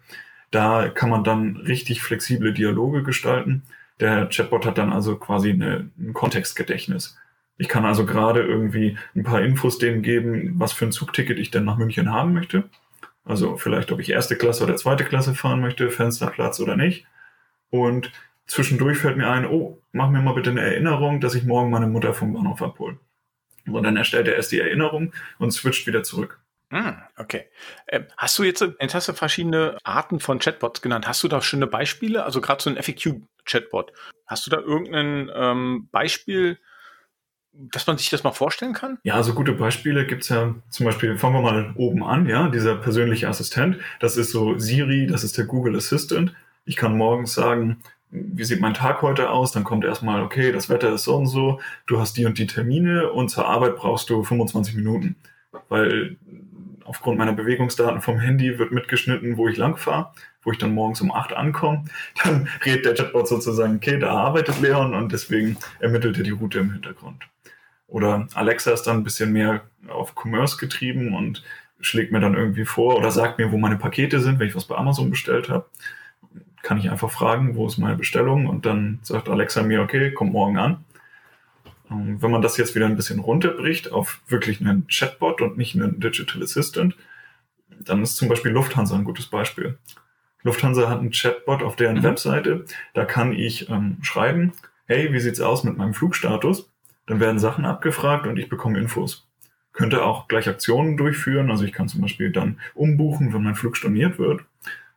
Da 0.51 0.89
kann 0.89 1.11
man 1.11 1.25
dann 1.25 1.57
richtig 1.57 2.03
flexible 2.03 2.53
Dialoge 2.53 3.03
gestalten. 3.03 3.63
Der 4.01 4.29
Chatbot 4.29 4.67
hat 4.67 4.79
dann 4.79 4.93
also 4.93 5.17
quasi 5.17 5.51
eine, 5.51 5.91
ein 5.99 6.13
Kontextgedächtnis. 6.13 7.17
Ich 7.57 7.69
kann 7.69 7.85
also 7.85 8.05
gerade 8.05 8.43
irgendwie 8.43 8.99
ein 9.15 9.23
paar 9.23 9.43
Infos 9.43 9.79
dem 9.79 10.03
geben, 10.03 10.55
was 10.59 10.73
für 10.73 10.87
ein 10.87 10.93
Zugticket 10.93 11.39
ich 11.39 11.51
denn 11.51 11.65
nach 11.65 11.79
München 11.79 12.13
haben 12.13 12.33
möchte. 12.33 12.65
Also 13.25 13.57
vielleicht, 13.57 13.93
ob 13.93 14.01
ich 14.01 14.11
erste 14.11 14.37
Klasse 14.37 14.65
oder 14.65 14.77
zweite 14.77 15.05
Klasse 15.05 15.35
fahren 15.35 15.61
möchte, 15.61 15.91
Fensterplatz 15.91 16.61
oder 16.61 16.77
nicht. 16.77 17.07
Und 17.71 18.13
zwischendurch 18.47 18.99
fällt 18.99 19.17
mir 19.17 19.31
ein, 19.31 19.47
oh, 19.47 19.79
mach 19.93 20.11
mir 20.11 20.21
mal 20.21 20.35
bitte 20.35 20.51
eine 20.51 20.61
Erinnerung, 20.61 21.21
dass 21.21 21.35
ich 21.35 21.45
morgen 21.45 21.71
meine 21.71 21.87
Mutter 21.87 22.13
vom 22.13 22.33
Bahnhof 22.35 22.63
abhole. 22.63 22.99
Und 23.67 23.83
dann 23.83 23.97
erstellt 23.97 24.29
er 24.29 24.37
erst 24.37 24.53
die 24.53 24.61
Erinnerung 24.61 25.13
und 25.39 25.53
switcht 25.53 25.87
wieder 25.87 26.03
zurück. 26.03 26.41
Hm, 26.75 26.97
okay. 27.19 27.45
Ähm, 27.87 28.07
hast 28.17 28.37
du 28.37 28.43
jetzt, 28.43 28.61
jetzt 28.81 28.95
hast 28.97 29.09
du 29.09 29.13
verschiedene 29.13 29.79
Arten 29.85 30.19
von 30.19 30.41
Chatbots 30.41 30.83
genannt. 30.83 31.07
Hast 31.07 31.23
du 31.23 31.29
da 31.29 31.41
schöne 31.41 31.69
Beispiele? 31.69 32.25
Also 32.25 32.41
gerade 32.41 32.61
so 32.61 32.69
ein 32.69 32.77
FAQ-Chatbot. 32.77 33.93
Hast 34.27 34.45
du 34.45 34.51
da 34.51 34.59
irgendein 34.59 35.31
ähm, 35.33 35.89
Beispiel, 35.93 36.59
dass 37.53 37.87
man 37.87 37.97
sich 37.97 38.11
das 38.11 38.25
mal 38.25 38.33
vorstellen 38.33 38.73
kann? 38.73 38.99
Ja, 39.05 39.15
also 39.15 39.35
gute 39.35 39.53
Beispiele 39.53 40.05
gibt's 40.05 40.31
ja 40.31 40.53
zum 40.69 40.87
Beispiel, 40.87 41.17
fangen 41.17 41.37
wir 41.37 41.43
mal 41.43 41.73
oben 41.77 42.03
an, 42.03 42.27
ja, 42.27 42.49
dieser 42.49 42.75
persönliche 42.75 43.29
Assistent. 43.29 43.79
Das 44.01 44.17
ist 44.17 44.33
so 44.33 44.59
Siri, 44.59 45.07
das 45.07 45.23
ist 45.23 45.39
der 45.39 45.45
Google 45.45 45.77
Assistant. 45.77 46.35
Ich 46.65 46.75
kann 46.75 46.99
morgens 46.99 47.35
sagen, 47.35 47.83
wie 48.11 48.43
sieht 48.43 48.61
mein 48.61 48.75
Tag 48.75 49.01
heute 49.03 49.31
aus? 49.31 49.53
Dann 49.53 49.63
kommt 49.63 49.85
erstmal, 49.85 50.23
okay, 50.23 50.51
das 50.51 50.69
Wetter 50.69 50.93
ist 50.93 51.05
so 51.05 51.15
und 51.15 51.29
so, 51.29 51.61
du 51.87 52.01
hast 52.01 52.17
die 52.17 52.27
und 52.27 52.37
die 52.37 52.49
Termine 52.49 53.13
und 53.13 53.29
zur 53.29 53.47
Arbeit 53.47 53.77
brauchst 53.77 54.11
du 54.11 54.25
25 54.25 54.75
Minuten. 54.75 55.15
Weil 55.69 56.17
aufgrund 56.85 57.19
meiner 57.19 57.33
Bewegungsdaten 57.33 58.01
vom 58.01 58.19
Handy 58.19 58.59
wird 58.59 58.73
mitgeschnitten, 58.73 59.37
wo 59.37 59.49
ich 59.49 59.57
lang 59.57 59.77
fahre, 59.77 60.13
wo 60.43 60.53
ich 60.53 60.59
dann 60.59 60.75
morgens 60.75 61.01
um 61.01 61.11
acht 61.11 61.33
ankomme. 61.33 61.85
Dann 62.23 62.49
redet 62.65 62.85
der 62.85 62.95
Chatbot 62.95 63.29
sozusagen, 63.29 63.77
okay, 63.77 63.99
da 63.99 64.11
arbeitet 64.11 64.61
Leon 64.61 64.95
und 64.95 65.13
deswegen 65.13 65.57
ermittelt 65.81 66.19
er 66.19 66.25
die 66.25 66.31
Route 66.31 66.59
im 66.59 66.73
Hintergrund. 66.73 67.25
Oder 67.87 68.29
Alexa 68.35 68.73
ist 68.73 68.83
dann 68.83 68.99
ein 68.99 69.05
bisschen 69.05 69.33
mehr 69.33 69.63
auf 69.89 70.15
Commerce 70.17 70.57
getrieben 70.57 71.15
und 71.15 71.45
schlägt 71.81 72.13
mir 72.13 72.21
dann 72.21 72.35
irgendwie 72.35 72.65
vor 72.65 72.97
oder 72.97 73.11
sagt 73.11 73.39
mir, 73.39 73.53
wo 73.53 73.59
meine 73.59 73.77
Pakete 73.77 74.21
sind, 74.21 74.39
wenn 74.39 74.49
ich 74.49 74.57
was 74.57 74.65
bei 74.65 74.77
Amazon 74.77 75.11
bestellt 75.11 75.49
habe. 75.49 75.67
Kann 76.63 76.79
ich 76.79 76.91
einfach 76.91 77.11
fragen, 77.11 77.57
wo 77.57 77.67
ist 77.67 77.79
meine 77.79 77.97
Bestellung 77.97 78.47
und 78.47 78.65
dann 78.67 79.01
sagt 79.03 79.29
Alexa 79.29 79.63
mir, 79.63 79.83
okay, 79.83 80.13
kommt 80.13 80.33
morgen 80.33 80.59
an. 80.59 80.85
Ähm, 81.95 82.23
wenn 82.23 82.31
man 82.31 82.43
das 82.43 82.57
jetzt 82.57 82.75
wieder 82.75 82.87
ein 82.87 82.97
bisschen 82.97 83.21
runterbricht 83.21 83.93
auf 83.93 84.21
wirklich 84.29 84.61
einen 84.61 84.87
Chatbot 84.89 85.41
und 85.41 85.57
nicht 85.57 85.75
einen 85.75 86.01
Digital 86.01 86.43
Assistant, 86.43 86.97
dann 87.69 88.03
ist 88.03 88.17
zum 88.17 88.29
Beispiel 88.29 88.53
Lufthansa 88.53 88.95
ein 88.97 89.05
gutes 89.05 89.27
Beispiel. 89.27 89.79
Lufthansa 90.43 90.89
hat 90.89 91.01
einen 91.01 91.11
Chatbot 91.11 91.63
auf 91.63 91.77
deren 91.77 91.99
mhm. 91.99 92.03
Webseite. 92.03 92.65
Da 92.93 93.05
kann 93.05 93.33
ich 93.33 93.69
ähm, 93.71 93.99
schreiben, 94.03 94.53
hey, 94.87 95.13
wie 95.13 95.21
sieht's 95.21 95.41
aus 95.41 95.65
mit 95.65 95.77
meinem 95.77 95.95
Flugstatus? 95.95 96.71
Dann 97.07 97.21
werden 97.21 97.39
Sachen 97.39 97.65
abgefragt 97.65 98.27
und 98.27 98.39
ich 98.39 98.49
bekomme 98.49 98.79
Infos. 98.79 99.27
Könnte 99.73 100.05
auch 100.05 100.29
gleich 100.29 100.49
Aktionen 100.49 100.97
durchführen. 100.97 101.51
Also 101.51 101.65
ich 101.65 101.73
kann 101.73 101.89
zum 101.89 102.01
Beispiel 102.01 102.31
dann 102.31 102.61
umbuchen, 102.75 103.33
wenn 103.33 103.43
mein 103.43 103.57
Flug 103.57 103.77
storniert 103.77 104.19
wird. 104.19 104.43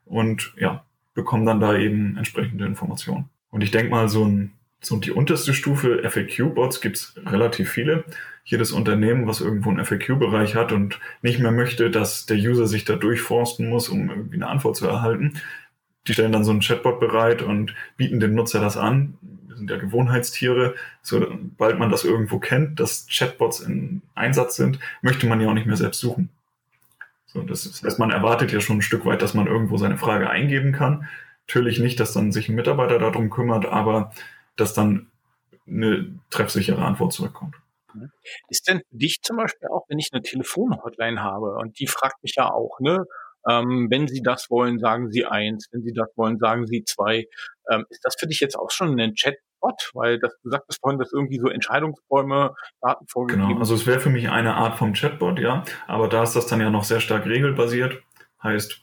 Und 0.06 0.54
ja, 0.58 0.86
bekomme 1.14 1.46
dann 1.46 1.60
da 1.60 1.76
eben 1.76 2.16
entsprechende 2.16 2.66
Informationen. 2.66 3.30
Und 3.50 3.62
ich 3.62 3.72
denke 3.72 3.90
mal, 3.90 4.08
so 4.08 4.24
ein 4.26 4.54
so 4.82 4.98
die 4.98 5.12
unterste 5.12 5.54
Stufe 5.54 6.02
FAQ-Bots 6.08 6.82
gibt's 6.82 7.16
relativ 7.26 7.70
viele. 7.72 8.04
Jedes 8.46 8.72
Unternehmen, 8.72 9.28
was 9.28 9.42
irgendwo 9.42 9.70
einen 9.70 9.84
FAQ-Bereich 9.84 10.56
hat 10.56 10.72
und 10.72 11.00
nicht 11.22 11.40
mehr 11.40 11.52
möchte, 11.52 11.90
dass 11.90 12.26
der 12.26 12.38
User 12.38 12.68
sich 12.68 12.86
da 12.86 12.96
durchforsten 12.96 13.68
muss, 13.68 13.90
um 13.90 14.10
irgendwie 14.10 14.36
eine 14.36 14.48
Antwort 14.48 14.78
zu 14.78 14.88
erhalten, 14.88 15.42
die 16.08 16.14
stellen 16.14 16.32
dann 16.32 16.44
so 16.44 16.52
einen 16.52 16.62
Chatbot 16.62 17.00
bereit 17.00 17.42
und 17.42 17.76
bieten 17.98 18.20
dem 18.20 18.34
Nutzer 18.34 18.62
das 18.62 18.78
an. 18.78 19.18
Wir 19.48 19.58
sind 19.58 19.70
ja 19.70 19.78
Gewohnheitstiere. 19.78 20.76
Sobald 21.02 21.80
man 21.80 21.90
das 21.90 22.06
irgendwo 22.06 22.40
kennt, 22.40 22.80
dass 22.80 23.08
Chatbots 23.10 23.60
in 23.60 24.02
Einsatz 24.16 24.56
sind, 24.56 24.80
möchte 25.02 25.28
man 25.28 25.42
ja 25.42 25.50
auch 25.50 25.54
nicht 25.54 25.68
mehr 25.68 25.76
selbst 25.76 26.00
suchen. 26.00 26.30
So, 27.26 27.42
das 27.42 27.84
heißt, 27.84 28.00
man 28.00 28.12
erwartet 28.12 28.54
ja 28.54 28.62
schon 28.62 28.78
ein 28.78 28.82
Stück 28.82 29.06
weit, 29.06 29.22
dass 29.22 29.34
man 29.34 29.48
irgendwo 29.48 29.78
seine 29.78 29.98
Frage 29.98 30.30
eingeben 30.30 30.72
kann. 30.72 31.08
Natürlich 31.48 31.80
nicht, 31.80 32.00
dass 32.00 32.14
dann 32.14 32.32
sich 32.32 32.48
ein 32.48 32.56
Mitarbeiter 32.56 33.00
darum 33.00 33.30
kümmert, 33.30 33.66
aber 33.66 34.12
dass 34.58 34.74
dann 34.74 35.12
eine 35.66 36.20
treffsichere 36.30 36.84
Antwort 36.84 37.14
zurückkommt. 37.14 37.56
Ist 38.50 38.68
denn 38.68 38.82
für 38.90 38.98
dich 38.98 39.22
zum 39.22 39.38
Beispiel 39.38 39.70
auch, 39.70 39.86
wenn 39.88 40.00
ich 40.00 40.10
eine 40.12 40.22
Telefonhotline 40.22 41.22
habe 41.22 41.56
und 41.56 41.80
die 41.80 41.88
fragt 41.88 42.22
mich 42.22 42.36
ja 42.36 42.52
auch, 42.52 42.80
ne, 42.80 43.06
ähm, 43.48 43.88
wenn 43.90 44.08
Sie 44.08 44.22
das 44.22 44.50
wollen, 44.50 44.80
sagen 44.80 45.10
Sie 45.10 45.26
eins, 45.26 45.68
wenn 45.72 45.82
Sie 45.82 45.94
das 45.94 46.10
wollen, 46.16 46.38
sagen 46.38 46.68
Sie 46.68 46.84
zwei. 46.84 47.26
Ähm, 47.70 47.86
ist 47.90 48.04
das 48.04 48.16
für 48.20 48.28
dich 48.28 48.40
jetzt 48.40 48.58
auch 48.58 48.72
schon 48.72 49.00
ein 49.00 49.14
Chatbot? 49.16 49.90
Weil 49.94 50.20
das, 50.20 50.34
du 50.44 50.50
sagtest 50.50 50.80
vorhin, 50.82 51.00
dass 51.00 51.14
irgendwie 51.14 51.40
so 51.40 51.48
Entscheidungsbäume, 51.48 52.54
Daten 52.82 53.08
vorgegeben 53.08 53.48
Genau, 53.48 53.60
also 53.60 53.76
es 53.76 53.88
wäre 53.88 54.00
für 54.00 54.10
mich 54.10 54.30
eine 54.30 54.56
Art 54.56 54.78
vom 54.78 54.94
Chatbot, 54.94 55.40
ja. 55.40 55.64
Aber 55.88 56.10
da 56.10 56.24
ist 56.24 56.36
das 56.36 56.48
dann 56.48 56.60
ja 56.60 56.70
noch 56.70 56.84
sehr 56.84 57.00
stark 57.00 57.26
regelbasiert. 57.26 58.02
Heißt, 58.44 58.82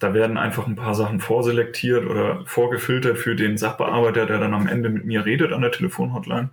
da 0.00 0.14
werden 0.14 0.38
einfach 0.38 0.66
ein 0.66 0.76
paar 0.76 0.94
Sachen 0.94 1.20
vorselektiert 1.20 2.06
oder 2.06 2.42
vorgefiltert 2.46 3.18
für 3.18 3.36
den 3.36 3.58
Sachbearbeiter, 3.58 4.26
der 4.26 4.38
dann 4.38 4.54
am 4.54 4.66
Ende 4.66 4.88
mit 4.88 5.04
mir 5.04 5.24
redet 5.24 5.52
an 5.52 5.60
der 5.60 5.70
Telefonhotline. 5.70 6.50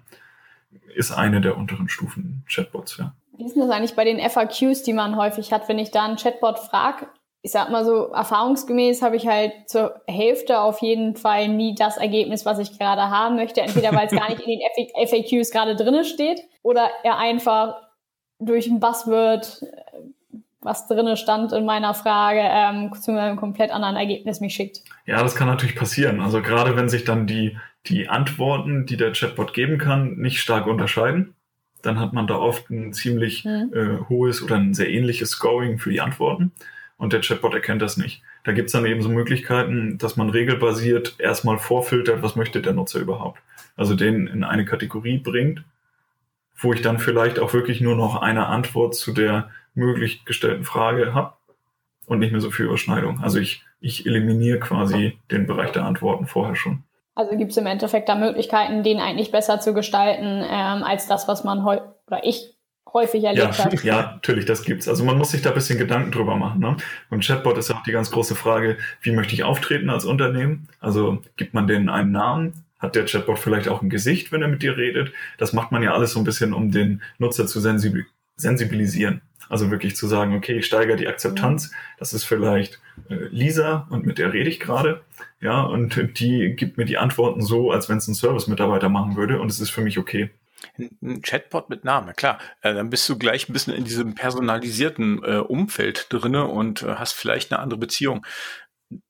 Ist 0.94 1.12
eine 1.12 1.42
der 1.42 1.58
unteren 1.58 1.90
Stufen 1.90 2.44
Chatbots, 2.48 2.98
ja. 2.98 3.14
Wie 3.38 3.46
ist 3.46 3.56
das 3.56 3.70
eigentlich 3.70 3.96
bei 3.96 4.04
den 4.04 4.20
FAQs, 4.20 4.84
die 4.84 4.94
man 4.94 5.16
häufig 5.16 5.54
hat, 5.54 5.70
wenn 5.70 5.80
ich 5.80 5.92
da 5.92 6.06
einen 6.06 6.18
Chatbot 6.18 6.60
frage? 6.60 7.08
Ich 7.44 7.52
sag 7.52 7.70
mal 7.70 7.86
so, 7.86 8.08
erfahrungsgemäß 8.08 9.02
habe 9.02 9.16
ich 9.16 9.28
halt 9.28 9.54
zur 9.68 10.02
Hälfte 10.08 10.60
auf 10.60 10.82
jeden 10.82 11.16
Fall 11.16 11.48
nie 11.48 11.76
das 11.76 11.98
Ergebnis, 11.98 12.46
was 12.46 12.60
ich 12.60 12.78
gerade 12.78 13.10
haben 13.10 13.36
möchte. 13.36 13.62
Entweder 13.62 13.94
weil 13.94 14.08
es 14.08 14.12
gar 14.12 14.30
nicht 14.30 14.42
in 14.42 14.60
den 14.60 15.08
FAQs 15.08 15.52
gerade 15.52 15.76
drinne 15.76 16.04
steht 16.04 16.42
oder 16.64 16.90
er 17.04 17.18
einfach 17.18 17.78
durch 18.40 18.68
ein 18.68 18.80
Buzzword 18.80 19.62
was 20.68 20.88
drinne 20.88 21.18
stand 21.18 21.52
in 21.54 21.66
meiner 21.66 21.94
Frage, 21.96 22.42
ähm, 22.44 22.94
zu 22.94 23.18
einem 23.18 23.38
komplett 23.38 23.72
anderen 23.72 23.96
Ergebnis 23.96 24.40
mich 24.42 24.54
schickt. 24.54 24.82
Ja, 25.06 25.24
das 25.24 25.36
kann 25.36 25.48
natürlich 25.48 25.76
passieren. 25.76 26.22
Also 26.22 26.42
gerade 26.42 26.76
wenn 26.76 26.90
sich 26.90 27.04
dann 27.04 27.26
die, 27.26 27.58
die 27.88 28.10
Antworten, 28.10 28.86
die 28.86 28.98
der 28.98 29.14
Chatbot 29.14 29.54
geben 29.54 29.80
kann, 29.80 30.18
nicht 30.18 30.40
stark 30.40 30.68
unterscheiden, 30.68 31.34
dann 31.82 32.00
hat 32.00 32.14
man 32.14 32.28
da 32.28 32.36
oft 32.36 32.70
ein 32.70 32.94
ziemlich 32.94 33.46
mhm. 33.46 33.72
äh, 33.74 34.10
hohes 34.10 34.44
oder 34.44 34.56
ein 34.56 34.74
sehr 34.74 34.90
ähnliches 34.90 35.32
Scoring 35.32 35.80
für 35.80 35.90
die 35.90 36.02
Antworten 36.02 36.52
und 36.98 37.14
der 37.14 37.22
Chatbot 37.22 37.54
erkennt 37.54 37.82
das 37.82 37.98
nicht. 37.98 38.22
Da 38.44 38.52
gibt's 38.52 38.72
dann 38.72 38.86
eben 38.86 39.02
so 39.02 39.10
Möglichkeiten, 39.10 39.98
dass 39.98 40.18
man 40.18 40.30
regelbasiert 40.30 41.16
erstmal 41.20 41.60
vorfiltert, 41.60 42.24
was 42.24 42.36
möchte 42.36 42.62
der 42.62 42.74
Nutzer 42.74 43.00
überhaupt. 43.00 43.40
Also 43.76 43.96
den 43.96 44.28
in 44.28 44.44
eine 44.44 44.66
Kategorie 44.66 45.20
bringt, 45.20 45.64
wo 46.60 46.74
ich 46.74 46.82
dann 46.82 47.00
vielleicht 47.00 47.40
auch 47.40 47.54
wirklich 47.54 47.82
nur 47.82 47.96
noch 47.96 48.22
eine 48.22 48.48
Antwort 48.48 48.96
zu 48.96 49.14
der 49.14 49.52
möglich 49.78 50.26
gestellten 50.26 50.64
Frage 50.64 51.14
habe 51.14 51.34
und 52.06 52.20
nicht 52.20 52.32
mehr 52.32 52.42
so 52.42 52.52
viel 52.52 52.66
Überschneidung. 52.66 53.20
Also 53.22 53.40
ich, 53.40 53.64
ich 53.80 54.06
eliminiere 54.06 54.60
quasi 54.60 55.18
den 55.32 55.46
Bereich 55.46 55.72
der 55.72 55.86
Antworten 55.86 56.26
vorher 56.26 56.56
schon. 56.56 56.84
Also 57.16 57.36
gibt 57.38 57.52
es 57.52 57.58
im 57.58 57.66
Endeffekt 57.66 58.10
da 58.10 58.16
Möglichkeiten, 58.16 58.84
den 58.84 59.00
eigentlich 59.00 59.32
besser 59.32 59.60
zu 59.60 59.74
gestalten, 59.74 60.44
ähm, 60.48 60.84
als 60.84 61.08
das, 61.08 61.28
was 61.28 61.44
man 61.44 61.64
heute 61.64 61.96
oder 62.08 62.24
ich 62.24 62.56
häufig 62.94 63.24
erlebt 63.24 63.58
ja, 63.58 63.66
habe. 63.66 63.78
Ja, 63.84 64.02
natürlich, 64.14 64.46
das 64.46 64.64
gibt's. 64.64 64.88
Also 64.88 65.04
man 65.04 65.18
muss 65.18 65.32
sich 65.32 65.42
da 65.42 65.50
ein 65.50 65.56
bisschen 65.56 65.78
Gedanken 65.78 66.12
drüber 66.12 66.36
machen. 66.36 66.62
Ne? 66.62 66.78
Beim 67.10 67.20
Chatbot 67.20 67.58
ist 67.58 67.70
ja 67.70 67.76
auch 67.76 67.84
die 67.84 67.92
ganz 67.92 68.12
große 68.12 68.36
Frage, 68.36 68.78
wie 69.02 69.12
möchte 69.12 69.34
ich 69.34 69.44
auftreten 69.44 69.90
als 69.90 70.06
Unternehmen? 70.06 70.70
Also 70.80 71.22
gibt 71.36 71.54
man 71.54 71.68
denen 71.68 71.90
einen 71.90 72.12
Namen? 72.12 72.66
Hat 72.80 72.96
der 72.96 73.06
Chatbot 73.06 73.40
vielleicht 73.40 73.68
auch 73.68 73.82
ein 73.82 73.90
Gesicht, 73.90 74.32
wenn 74.32 74.42
er 74.42 74.48
mit 74.48 74.62
dir 74.62 74.78
redet? 74.78 75.12
Das 75.38 75.54
macht 75.54 75.72
man 75.72 75.82
ja 75.82 75.94
alles 75.94 76.14
so 76.14 76.20
ein 76.20 76.24
bisschen, 76.24 76.54
um 76.54 76.72
den 76.72 77.02
Nutzer 77.18 77.48
zu 77.48 77.60
sensibilisieren. 77.60 79.22
Also 79.50 79.72
wirklich 79.72 79.96
zu 79.96 80.08
sagen, 80.08 80.36
okay, 80.36 80.58
ich 80.58 80.66
steigere 80.66 80.98
die 80.98 81.08
Akzeptanz. 81.08 81.72
Das 82.00 82.14
ist 82.14 82.24
vielleicht 82.24 82.80
äh, 83.10 83.16
Lisa 83.30 83.88
und 83.90 84.06
mit 84.06 84.18
der 84.18 84.34
rede 84.34 84.50
ich 84.50 84.60
gerade. 84.60 85.02
Ja, 85.40 85.62
und 85.62 86.20
die 86.20 86.56
gibt 86.56 86.78
mir 86.78 86.86
die 86.86 86.98
Antworten 86.98 87.42
so, 87.42 87.72
als 87.72 87.90
wenn 87.90 87.98
es 87.98 88.08
ein 88.08 88.16
Service-Mitarbeiter 88.16 88.90
machen 88.90 89.16
würde 89.16 89.40
und 89.40 89.52
es 89.52 89.60
ist 89.60 89.70
für 89.70 89.82
mich 89.82 89.98
okay. 89.98 90.32
Ein 91.02 91.22
Chatbot 91.22 91.70
mit 91.70 91.84
Namen, 91.84 92.16
klar. 92.16 92.40
Äh, 92.62 92.74
dann 92.74 92.90
bist 92.90 93.08
du 93.10 93.18
gleich 93.18 93.48
ein 93.48 93.54
bisschen 93.54 93.74
in 93.74 93.84
diesem 93.84 94.16
personalisierten 94.16 95.24
äh, 95.24 95.38
Umfeld 95.38 96.08
drinne 96.10 96.48
und 96.48 96.84
hast 96.84 97.14
vielleicht 97.14 97.52
eine 97.52 97.62
andere 97.62 97.80
Beziehung. 97.80 98.26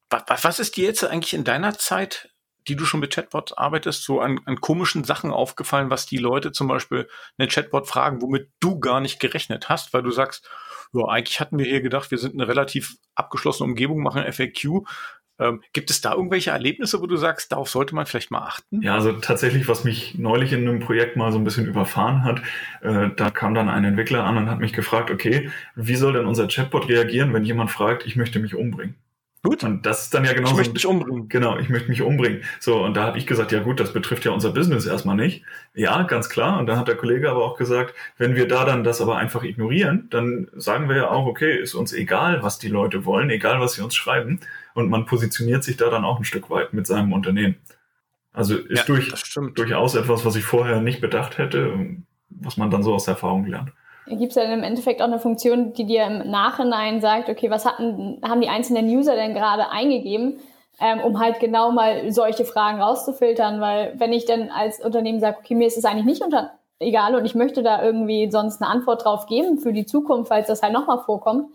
Was, 0.09 0.43
was 0.43 0.59
ist 0.59 0.77
dir 0.77 0.85
jetzt 0.85 1.03
eigentlich 1.03 1.33
in 1.33 1.43
deiner 1.43 1.77
Zeit 1.77 2.29
die 2.67 2.75
du 2.75 2.85
schon 2.85 2.99
mit 2.99 3.13
Chatbots 3.13 3.53
arbeitest, 3.53 4.03
so 4.03 4.19
an, 4.19 4.39
an 4.45 4.59
komischen 4.61 5.03
Sachen 5.03 5.31
aufgefallen, 5.31 5.89
was 5.89 6.05
die 6.05 6.17
Leute 6.17 6.51
zum 6.51 6.67
Beispiel 6.67 7.07
einen 7.37 7.49
Chatbot 7.49 7.87
fragen, 7.87 8.21
womit 8.21 8.49
du 8.59 8.79
gar 8.79 8.99
nicht 8.99 9.19
gerechnet 9.19 9.69
hast, 9.69 9.93
weil 9.93 10.03
du 10.03 10.11
sagst, 10.11 10.49
ja, 10.93 11.05
eigentlich 11.05 11.39
hatten 11.39 11.57
wir 11.57 11.65
hier 11.65 11.81
gedacht, 11.81 12.11
wir 12.11 12.17
sind 12.17 12.33
eine 12.33 12.47
relativ 12.47 12.95
abgeschlossene 13.15 13.69
Umgebung, 13.69 14.01
machen 14.01 14.31
FAQ. 14.31 14.85
Ähm, 15.39 15.61
gibt 15.71 15.91
es 15.91 16.01
da 16.01 16.13
irgendwelche 16.13 16.49
Erlebnisse, 16.49 16.99
wo 16.99 17.05
du 17.05 17.15
sagst, 17.15 17.51
darauf 17.51 17.69
sollte 17.69 17.93
man 17.93 18.07
vielleicht 18.07 18.31
mal 18.31 18.41
achten? 18.41 18.81
Ja, 18.81 18.95
also 18.95 19.11
tatsächlich, 19.13 19.67
was 19.67 19.83
mich 19.83 20.15
neulich 20.17 20.51
in 20.51 20.67
einem 20.67 20.79
Projekt 20.79 21.15
mal 21.15 21.31
so 21.31 21.37
ein 21.37 21.43
bisschen 21.43 21.67
überfahren 21.67 22.23
hat, 22.23 22.41
äh, 22.81 23.09
da 23.15 23.29
kam 23.29 23.53
dann 23.53 23.69
ein 23.69 23.83
Entwickler 23.83 24.23
an 24.23 24.37
und 24.37 24.49
hat 24.49 24.59
mich 24.59 24.73
gefragt, 24.73 25.11
okay, 25.11 25.51
wie 25.75 25.95
soll 25.95 26.13
denn 26.13 26.25
unser 26.25 26.47
Chatbot 26.47 26.89
reagieren, 26.89 27.33
wenn 27.33 27.43
jemand 27.43 27.69
fragt, 27.69 28.05
ich 28.07 28.15
möchte 28.15 28.39
mich 28.39 28.55
umbringen? 28.55 28.95
Gut. 29.47 29.63
Und 29.63 29.85
das 29.85 30.03
ist 30.03 30.13
dann 30.13 30.25
ja 30.25 30.33
genau. 30.33 30.49
Ich 30.49 30.55
möchte 30.55 30.73
mich 30.73 30.85
umbringen. 30.85 31.29
Genau, 31.29 31.57
ich 31.57 31.69
möchte 31.69 31.89
mich 31.89 32.01
umbringen. 32.01 32.41
So, 32.59 32.83
und 32.83 32.95
da 32.95 33.03
habe 33.03 33.17
ich 33.17 33.25
gesagt, 33.25 33.51
ja 33.51 33.61
gut, 33.61 33.79
das 33.79 33.93
betrifft 33.93 34.25
ja 34.25 34.31
unser 34.31 34.51
Business 34.51 34.85
erstmal 34.85 35.15
nicht. 35.15 35.43
Ja, 35.73 36.03
ganz 36.03 36.29
klar. 36.29 36.59
Und 36.59 36.67
dann 36.67 36.77
hat 36.77 36.87
der 36.87 36.95
Kollege 36.95 37.29
aber 37.29 37.45
auch 37.45 37.57
gesagt, 37.57 37.93
wenn 38.17 38.35
wir 38.35 38.47
da 38.47 38.65
dann 38.65 38.83
das 38.83 39.01
aber 39.01 39.17
einfach 39.17 39.43
ignorieren, 39.43 40.07
dann 40.09 40.49
sagen 40.55 40.89
wir 40.89 40.97
ja 40.97 41.09
auch, 41.09 41.25
okay, 41.25 41.57
ist 41.57 41.75
uns 41.75 41.93
egal, 41.93 42.43
was 42.43 42.59
die 42.59 42.69
Leute 42.69 43.05
wollen, 43.05 43.29
egal, 43.29 43.59
was 43.59 43.73
sie 43.73 43.81
uns 43.81 43.95
schreiben. 43.95 44.39
Und 44.73 44.89
man 44.89 45.05
positioniert 45.05 45.63
sich 45.63 45.77
da 45.77 45.89
dann 45.89 46.03
auch 46.03 46.19
ein 46.19 46.25
Stück 46.25 46.49
weit 46.49 46.73
mit 46.73 46.85
seinem 46.85 47.13
Unternehmen. 47.13 47.55
Also 48.33 48.55
ist 48.55 48.79
ja, 48.79 48.83
durch, 48.85 49.11
durchaus 49.55 49.95
etwas, 49.95 50.25
was 50.25 50.35
ich 50.35 50.43
vorher 50.43 50.81
nicht 50.81 51.01
bedacht 51.01 51.37
hätte, 51.37 51.73
was 52.29 52.57
man 52.57 52.69
dann 52.69 52.83
so 52.83 52.93
aus 52.93 53.05
der 53.05 53.13
Erfahrung 53.13 53.45
lernt 53.45 53.71
gibt 54.09 54.29
es 54.29 54.35
dann 54.35 54.51
im 54.51 54.63
Endeffekt 54.63 55.01
auch 55.01 55.07
eine 55.07 55.19
Funktion, 55.19 55.73
die 55.73 55.85
dir 55.85 56.05
im 56.05 56.29
Nachhinein 56.29 57.01
sagt, 57.01 57.29
okay, 57.29 57.49
was 57.49 57.65
hatten, 57.65 58.21
haben 58.23 58.41
die 58.41 58.49
einzelnen 58.49 58.87
User 58.87 59.15
denn 59.15 59.33
gerade 59.33 59.69
eingegeben, 59.69 60.39
ähm, 60.79 60.99
um 60.99 61.19
halt 61.19 61.39
genau 61.39 61.71
mal 61.71 62.11
solche 62.11 62.45
Fragen 62.45 62.81
rauszufiltern, 62.81 63.59
weil 63.61 63.93
wenn 63.97 64.13
ich 64.13 64.25
dann 64.25 64.49
als 64.49 64.79
Unternehmen 64.79 65.19
sage, 65.19 65.37
okay, 65.39 65.55
mir 65.55 65.67
ist 65.67 65.77
es 65.77 65.85
eigentlich 65.85 66.05
nicht 66.05 66.21
unter 66.21 66.51
egal 66.79 67.15
und 67.15 67.25
ich 67.25 67.35
möchte 67.35 67.63
da 67.63 67.81
irgendwie 67.81 68.29
sonst 68.31 68.61
eine 68.61 68.69
Antwort 68.69 69.03
drauf 69.03 69.25
geben 69.25 69.57
für 69.57 69.73
die 69.73 69.85
Zukunft, 69.85 70.29
falls 70.29 70.47
das 70.47 70.61
halt 70.61 70.73
nochmal 70.73 70.99
vorkommt, 70.99 71.51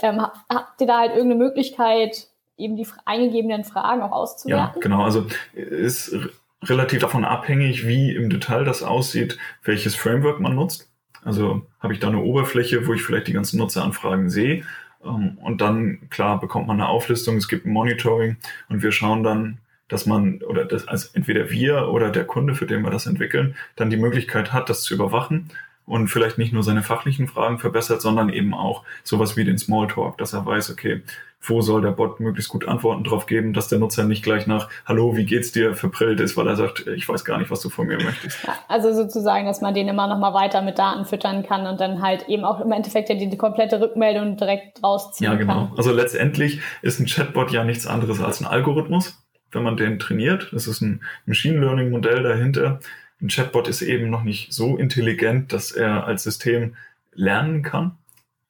ähm, 0.00 0.20
habt 0.20 0.80
ihr 0.80 0.86
da 0.86 1.00
halt 1.00 1.14
irgendeine 1.14 1.42
Möglichkeit, 1.42 2.28
eben 2.56 2.76
die 2.76 2.86
eingegebenen 3.04 3.64
Fragen 3.64 4.02
auch 4.02 4.12
auszuwerten? 4.12 4.76
Ja, 4.76 4.80
genau, 4.80 5.02
also 5.02 5.26
ist 5.54 6.16
relativ 6.62 7.00
davon 7.00 7.24
abhängig, 7.24 7.86
wie 7.86 8.14
im 8.14 8.30
Detail 8.30 8.64
das 8.64 8.82
aussieht, 8.82 9.38
welches 9.64 9.96
Framework 9.96 10.40
man 10.40 10.54
nutzt. 10.54 10.91
Also 11.24 11.66
habe 11.80 11.92
ich 11.92 12.00
da 12.00 12.08
eine 12.08 12.20
Oberfläche, 12.20 12.86
wo 12.86 12.94
ich 12.94 13.02
vielleicht 13.02 13.28
die 13.28 13.32
ganzen 13.32 13.58
Nutzeranfragen 13.58 14.28
sehe. 14.28 14.64
Ähm, 15.04 15.38
und 15.42 15.60
dann, 15.60 16.08
klar, 16.10 16.40
bekommt 16.40 16.66
man 16.66 16.80
eine 16.80 16.88
Auflistung, 16.88 17.36
es 17.36 17.48
gibt 17.48 17.66
ein 17.66 17.72
Monitoring 17.72 18.36
und 18.68 18.82
wir 18.82 18.92
schauen 18.92 19.22
dann, 19.22 19.58
dass 19.88 20.06
man, 20.06 20.42
oder 20.42 20.64
das, 20.64 20.88
also 20.88 21.08
entweder 21.12 21.50
wir 21.50 21.88
oder 21.88 22.10
der 22.10 22.24
Kunde, 22.24 22.54
für 22.54 22.66
den 22.66 22.82
wir 22.82 22.90
das 22.90 23.06
entwickeln, 23.06 23.54
dann 23.76 23.90
die 23.90 23.96
Möglichkeit 23.96 24.52
hat, 24.52 24.68
das 24.68 24.82
zu 24.82 24.94
überwachen 24.94 25.50
und 25.84 26.08
vielleicht 26.08 26.38
nicht 26.38 26.52
nur 26.52 26.62
seine 26.62 26.82
fachlichen 26.82 27.28
Fragen 27.28 27.58
verbessert, 27.58 28.00
sondern 28.00 28.30
eben 28.30 28.54
auch 28.54 28.84
sowas 29.02 29.36
wie 29.36 29.44
den 29.44 29.58
Smalltalk, 29.58 30.16
dass 30.18 30.32
er 30.32 30.46
weiß, 30.46 30.70
okay, 30.70 31.02
wo 31.42 31.60
soll 31.60 31.82
der 31.82 31.90
Bot 31.90 32.20
möglichst 32.20 32.50
gut 32.50 32.68
Antworten 32.68 33.02
drauf 33.02 33.26
geben, 33.26 33.52
dass 33.52 33.66
der 33.66 33.80
Nutzer 33.80 34.04
nicht 34.04 34.22
gleich 34.22 34.46
nach 34.46 34.68
Hallo, 34.86 35.16
wie 35.16 35.24
geht's 35.24 35.50
dir 35.50 35.74
verprillt 35.74 36.20
ist, 36.20 36.36
weil 36.36 36.46
er 36.46 36.54
sagt, 36.54 36.86
ich 36.86 37.08
weiß 37.08 37.24
gar 37.24 37.38
nicht, 37.38 37.50
was 37.50 37.60
du 37.60 37.68
von 37.68 37.88
mir 37.88 38.00
möchtest. 38.00 38.44
Ja, 38.44 38.54
also 38.68 38.92
sozusagen, 38.92 39.46
dass 39.46 39.60
man 39.60 39.74
den 39.74 39.88
immer 39.88 40.06
noch 40.06 40.18
mal 40.18 40.34
weiter 40.34 40.62
mit 40.62 40.78
Daten 40.78 41.04
füttern 41.04 41.42
kann 41.42 41.66
und 41.66 41.80
dann 41.80 42.00
halt 42.00 42.28
eben 42.28 42.44
auch 42.44 42.60
im 42.60 42.70
Endeffekt 42.70 43.08
ja 43.08 43.16
die, 43.16 43.28
die 43.28 43.36
komplette 43.36 43.80
Rückmeldung 43.80 44.36
direkt 44.36 44.82
rausziehen 44.84 45.30
kann. 45.30 45.38
Ja, 45.38 45.44
genau. 45.44 45.66
Kann. 45.66 45.78
Also 45.78 45.92
letztendlich 45.92 46.60
ist 46.80 47.00
ein 47.00 47.06
Chatbot 47.06 47.50
ja 47.50 47.64
nichts 47.64 47.86
anderes 47.88 48.20
als 48.20 48.40
ein 48.40 48.46
Algorithmus, 48.46 49.20
wenn 49.50 49.64
man 49.64 49.76
den 49.76 49.98
trainiert. 49.98 50.50
Das 50.52 50.68
ist 50.68 50.80
ein 50.80 51.02
Machine 51.26 51.58
Learning 51.58 51.90
Modell 51.90 52.22
dahinter. 52.22 52.78
Ein 53.20 53.28
Chatbot 53.28 53.66
ist 53.66 53.82
eben 53.82 54.10
noch 54.10 54.22
nicht 54.22 54.52
so 54.52 54.76
intelligent, 54.76 55.52
dass 55.52 55.72
er 55.72 56.06
als 56.06 56.22
System 56.22 56.76
lernen 57.14 57.62
kann 57.62 57.98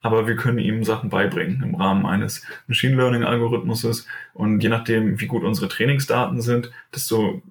aber 0.02 0.26
wir 0.26 0.36
können 0.36 0.58
ihm 0.58 0.84
Sachen 0.84 1.08
beibringen 1.08 1.62
im 1.62 1.74
Rahmen 1.74 2.04
eines 2.04 2.44
Machine 2.66 2.96
Learning 2.96 3.24
Algorithmuses 3.24 4.06
und 4.34 4.60
je 4.62 4.68
nachdem, 4.68 5.20
wie 5.20 5.26
gut 5.26 5.44
unsere 5.44 5.68
Trainingsdaten 5.68 6.42
sind, 6.42 6.70
desto 6.94 7.42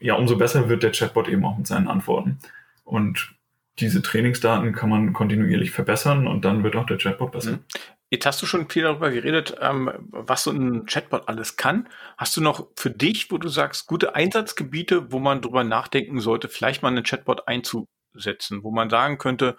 ja, 0.00 0.14
umso 0.14 0.36
besser 0.36 0.68
wird 0.68 0.82
der 0.82 0.92
Chatbot 0.92 1.28
eben 1.28 1.44
auch 1.44 1.58
mit 1.58 1.66
seinen 1.66 1.86
Antworten. 1.86 2.38
Und 2.84 3.34
diese 3.78 4.02
Trainingsdaten 4.02 4.72
kann 4.72 4.88
man 4.88 5.12
kontinuierlich 5.12 5.70
verbessern 5.70 6.26
und 6.26 6.44
dann 6.44 6.64
wird 6.64 6.74
auch 6.76 6.86
der 6.86 6.98
Chatbot 6.98 7.32
besser. 7.32 7.52
Mhm. 7.52 7.64
Jetzt 8.12 8.26
hast 8.26 8.42
du 8.42 8.46
schon 8.46 8.68
viel 8.68 8.82
darüber 8.82 9.10
geredet, 9.10 9.56
ähm, 9.60 9.92
was 10.10 10.42
so 10.42 10.50
ein 10.50 10.86
Chatbot 10.86 11.28
alles 11.28 11.56
kann. 11.56 11.88
Hast 12.18 12.36
du 12.36 12.40
noch 12.40 12.66
für 12.76 12.90
dich, 12.90 13.30
wo 13.30 13.38
du 13.38 13.48
sagst, 13.48 13.86
gute 13.86 14.16
Einsatzgebiete, 14.16 15.12
wo 15.12 15.20
man 15.20 15.40
drüber 15.40 15.62
nachdenken 15.62 16.18
sollte, 16.18 16.48
vielleicht 16.48 16.82
mal 16.82 16.88
einen 16.88 17.04
Chatbot 17.04 17.46
einzusetzen, 17.46 18.64
wo 18.64 18.72
man 18.72 18.90
sagen 18.90 19.18
könnte, 19.18 19.56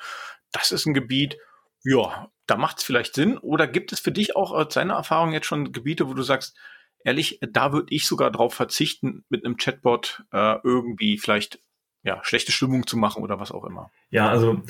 das 0.51 0.71
ist 0.71 0.85
ein 0.85 0.93
Gebiet, 0.93 1.37
ja, 1.85 2.29
da 2.51 2.57
macht 2.57 2.79
es 2.79 2.83
vielleicht 2.83 3.15
Sinn. 3.15 3.37
Oder 3.37 3.65
gibt 3.65 3.93
es 3.93 4.01
für 4.01 4.11
dich 4.11 4.35
auch 4.35 4.51
aus 4.51 4.73
deiner 4.73 4.95
Erfahrung 4.95 5.31
jetzt 5.31 5.45
schon 5.45 5.71
Gebiete, 5.71 6.09
wo 6.09 6.13
du 6.13 6.21
sagst, 6.21 6.57
ehrlich, 7.05 7.39
da 7.41 7.71
würde 7.71 7.87
ich 7.95 8.05
sogar 8.05 8.29
drauf 8.29 8.53
verzichten, 8.53 9.23
mit 9.29 9.45
einem 9.45 9.55
Chatbot 9.55 10.23
äh, 10.33 10.57
irgendwie 10.61 11.17
vielleicht 11.17 11.59
ja, 12.03 12.19
schlechte 12.23 12.51
Stimmung 12.51 12.85
zu 12.85 12.97
machen 12.97 13.23
oder 13.23 13.39
was 13.39 13.53
auch 13.53 13.63
immer? 13.63 13.89
Ja, 14.09 14.27
also 14.27 14.61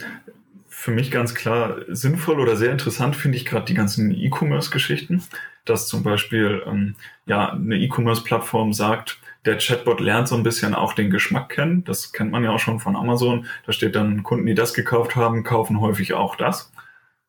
für 0.70 0.92
mich 0.92 1.10
ganz 1.10 1.34
klar 1.34 1.78
sinnvoll 1.88 2.40
oder 2.40 2.56
sehr 2.56 2.72
interessant 2.72 3.16
finde 3.16 3.40
ich 3.40 3.46
gerade 3.46 3.66
die 3.66 3.74
ganzen 3.74 4.12
E-Commerce-Geschichten, 4.12 5.24
dass 5.66 5.88
zum 5.88 6.04
Beispiel 6.04 6.62
ähm, 6.68 6.96
ja 7.26 7.52
eine 7.52 7.78
E-Commerce-Plattform 7.78 8.74
sagt, 8.74 9.20
der 9.46 9.58
Chatbot 9.58 10.02
lernt 10.02 10.28
so 10.28 10.36
ein 10.36 10.44
bisschen 10.44 10.76
auch 10.76 10.94
den 10.94 11.10
Geschmack 11.10 11.50
kennen. 11.50 11.84
Das 11.84 12.14
kennt 12.14 12.32
man 12.32 12.44
ja 12.44 12.52
auch 12.52 12.60
schon 12.60 12.80
von 12.80 12.96
Amazon. 12.96 13.48
Da 13.66 13.72
steht 13.72 13.96
dann 13.96 14.22
Kunden, 14.22 14.46
die 14.46 14.54
das 14.54 14.76
gekauft 14.76 15.16
haben, 15.16 15.44
kaufen 15.44 15.82
häufig 15.82 16.14
auch 16.14 16.36
das. 16.36 16.72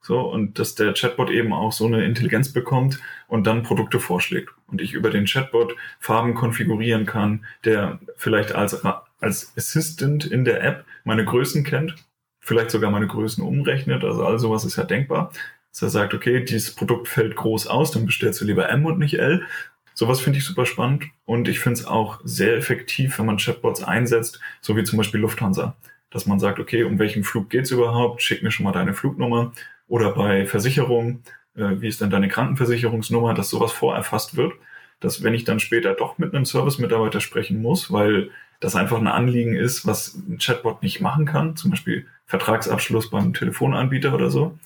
So, 0.04 0.20
und 0.20 0.58
dass 0.58 0.74
der 0.74 0.94
Chatbot 0.94 1.30
eben 1.30 1.52
auch 1.52 1.70
so 1.70 1.86
eine 1.86 2.04
Intelligenz 2.04 2.52
bekommt 2.52 2.98
und 3.28 3.46
dann 3.46 3.62
Produkte 3.62 4.00
vorschlägt. 4.00 4.50
Und 4.66 4.80
ich 4.80 4.94
über 4.94 5.10
den 5.10 5.26
Chatbot 5.26 5.76
Farben 6.00 6.34
konfigurieren 6.34 7.06
kann, 7.06 7.44
der 7.64 8.00
vielleicht 8.16 8.52
als, 8.52 8.84
als 9.20 9.52
Assistant 9.56 10.24
in 10.24 10.44
der 10.44 10.62
App 10.64 10.84
meine 11.04 11.24
Größen 11.24 11.62
kennt, 11.62 11.94
vielleicht 12.40 12.72
sogar 12.72 12.90
meine 12.90 13.06
Größen 13.06 13.44
umrechnet. 13.44 14.02
Also 14.02 14.24
all 14.26 14.40
sowas 14.40 14.64
ist 14.64 14.76
ja 14.76 14.82
denkbar. 14.82 15.30
Dass 15.70 15.82
er 15.82 15.90
sagt, 15.90 16.14
okay, 16.14 16.44
dieses 16.44 16.74
Produkt 16.74 17.06
fällt 17.06 17.36
groß 17.36 17.68
aus, 17.68 17.92
dann 17.92 18.04
bestellst 18.04 18.40
du 18.40 18.44
lieber 18.44 18.68
M 18.68 18.84
und 18.84 18.98
nicht 18.98 19.20
L. 19.20 19.46
Sowas 19.94 20.20
finde 20.20 20.38
ich 20.38 20.44
super 20.44 20.66
spannend 20.66 21.04
und 21.26 21.48
ich 21.48 21.60
finde 21.60 21.78
es 21.78 21.86
auch 21.86 22.20
sehr 22.24 22.56
effektiv, 22.56 23.18
wenn 23.18 23.26
man 23.26 23.36
Chatbots 23.36 23.84
einsetzt, 23.84 24.40
so 24.60 24.76
wie 24.76 24.84
zum 24.84 24.96
Beispiel 24.96 25.20
Lufthansa. 25.20 25.76
Dass 26.10 26.26
man 26.26 26.40
sagt, 26.40 26.58
okay, 26.58 26.82
um 26.82 26.98
welchen 26.98 27.24
Flug 27.24 27.50
geht's 27.50 27.70
überhaupt? 27.70 28.22
Schick 28.22 28.42
mir 28.42 28.50
schon 28.50 28.64
mal 28.64 28.72
deine 28.72 28.94
Flugnummer 28.94 29.52
oder 29.92 30.12
bei 30.12 30.46
Versicherungen, 30.46 31.22
äh, 31.55 31.83
wie 31.83 31.88
ist 31.88 32.00
denn 32.00 32.09
deine 32.09 32.28
Krankenversicherungsnummer, 32.28 33.35
dass 33.35 33.50
sowas 33.50 33.72
vorerfasst 33.72 34.38
wird, 34.38 34.55
dass 35.00 35.22
wenn 35.22 35.35
ich 35.35 35.44
dann 35.44 35.61
später 35.61 35.92
doch 35.92 36.16
mit 36.16 36.35
einem 36.35 36.46
Service-Mitarbeiter 36.46 37.20
sprechen 37.20 37.61
muss, 37.61 37.92
weil 37.92 38.31
das 38.59 38.74
einfach 38.74 38.96
ein 38.96 39.07
Anliegen 39.07 39.55
ist, 39.55 39.87
was 39.87 40.14
ein 40.14 40.38
Chatbot 40.38 40.83
nicht 40.83 41.02
machen 41.02 41.26
kann, 41.26 41.57
zum 41.57 41.72
Beispiel 41.72 42.07
Vertragsabschluss 42.24 43.11
beim 43.11 43.35
Telefonanbieter 43.35 44.14
oder 44.14 44.31
so, 44.31 44.59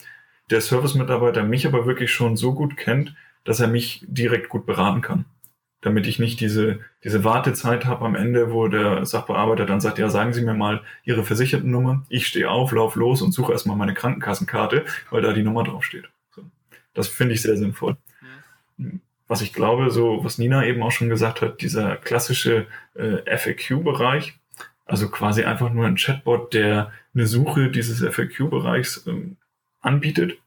der 0.49 0.61
Service-Mitarbeiter 0.61 1.43
mich 1.43 1.67
aber 1.67 1.85
wirklich 1.85 2.13
schon 2.13 2.37
so 2.37 2.53
gut 2.53 2.77
kennt, 2.77 3.13
dass 3.43 3.59
er 3.59 3.67
mich 3.67 4.05
direkt 4.07 4.47
gut 4.47 4.65
beraten 4.65 5.01
kann 5.01 5.25
damit 5.81 6.07
ich 6.07 6.19
nicht 6.19 6.39
diese, 6.39 6.79
diese 7.03 7.23
Wartezeit 7.23 7.85
habe 7.85 8.05
am 8.05 8.15
Ende, 8.15 8.51
wo 8.51 8.67
der 8.67 9.05
Sachbearbeiter 9.05 9.65
dann 9.65 9.79
sagt, 9.79 9.99
ja, 9.99 10.09
sagen 10.09 10.33
Sie 10.33 10.41
mir 10.41 10.55
mal 10.55 10.81
Ihre 11.03 11.23
Versichertennummer. 11.23 12.03
Ich 12.09 12.27
stehe 12.27 12.49
auf, 12.49 12.71
lauf 12.71 12.95
los 12.95 13.21
und 13.21 13.31
suche 13.31 13.51
erstmal 13.51 13.77
meine 13.77 13.93
Krankenkassenkarte, 13.93 14.85
weil 15.11 15.21
da 15.21 15.33
die 15.33 15.43
Nummer 15.43 15.63
draufsteht. 15.63 16.09
So. 16.31 16.43
Das 16.93 17.07
finde 17.07 17.35
ich 17.35 17.41
sehr 17.41 17.57
sinnvoll. 17.57 17.97
Mhm. 18.77 19.01
Was 19.27 19.41
ich 19.41 19.53
glaube, 19.53 19.91
so 19.91 20.23
was 20.23 20.37
Nina 20.37 20.65
eben 20.65 20.81
auch 20.81 20.91
schon 20.91 21.09
gesagt 21.09 21.41
hat, 21.41 21.61
dieser 21.61 21.97
klassische 21.97 22.65
äh, 22.95 23.37
FAQ-Bereich, 23.37 24.39
also 24.85 25.09
quasi 25.09 25.43
einfach 25.43 25.71
nur 25.71 25.85
ein 25.85 25.97
Chatbot, 25.97 26.53
der 26.53 26.91
eine 27.13 27.27
Suche 27.27 27.69
dieses 27.69 27.99
FAQ-Bereichs 27.99 29.05
ähm, 29.05 29.35
anbietet 29.81 30.37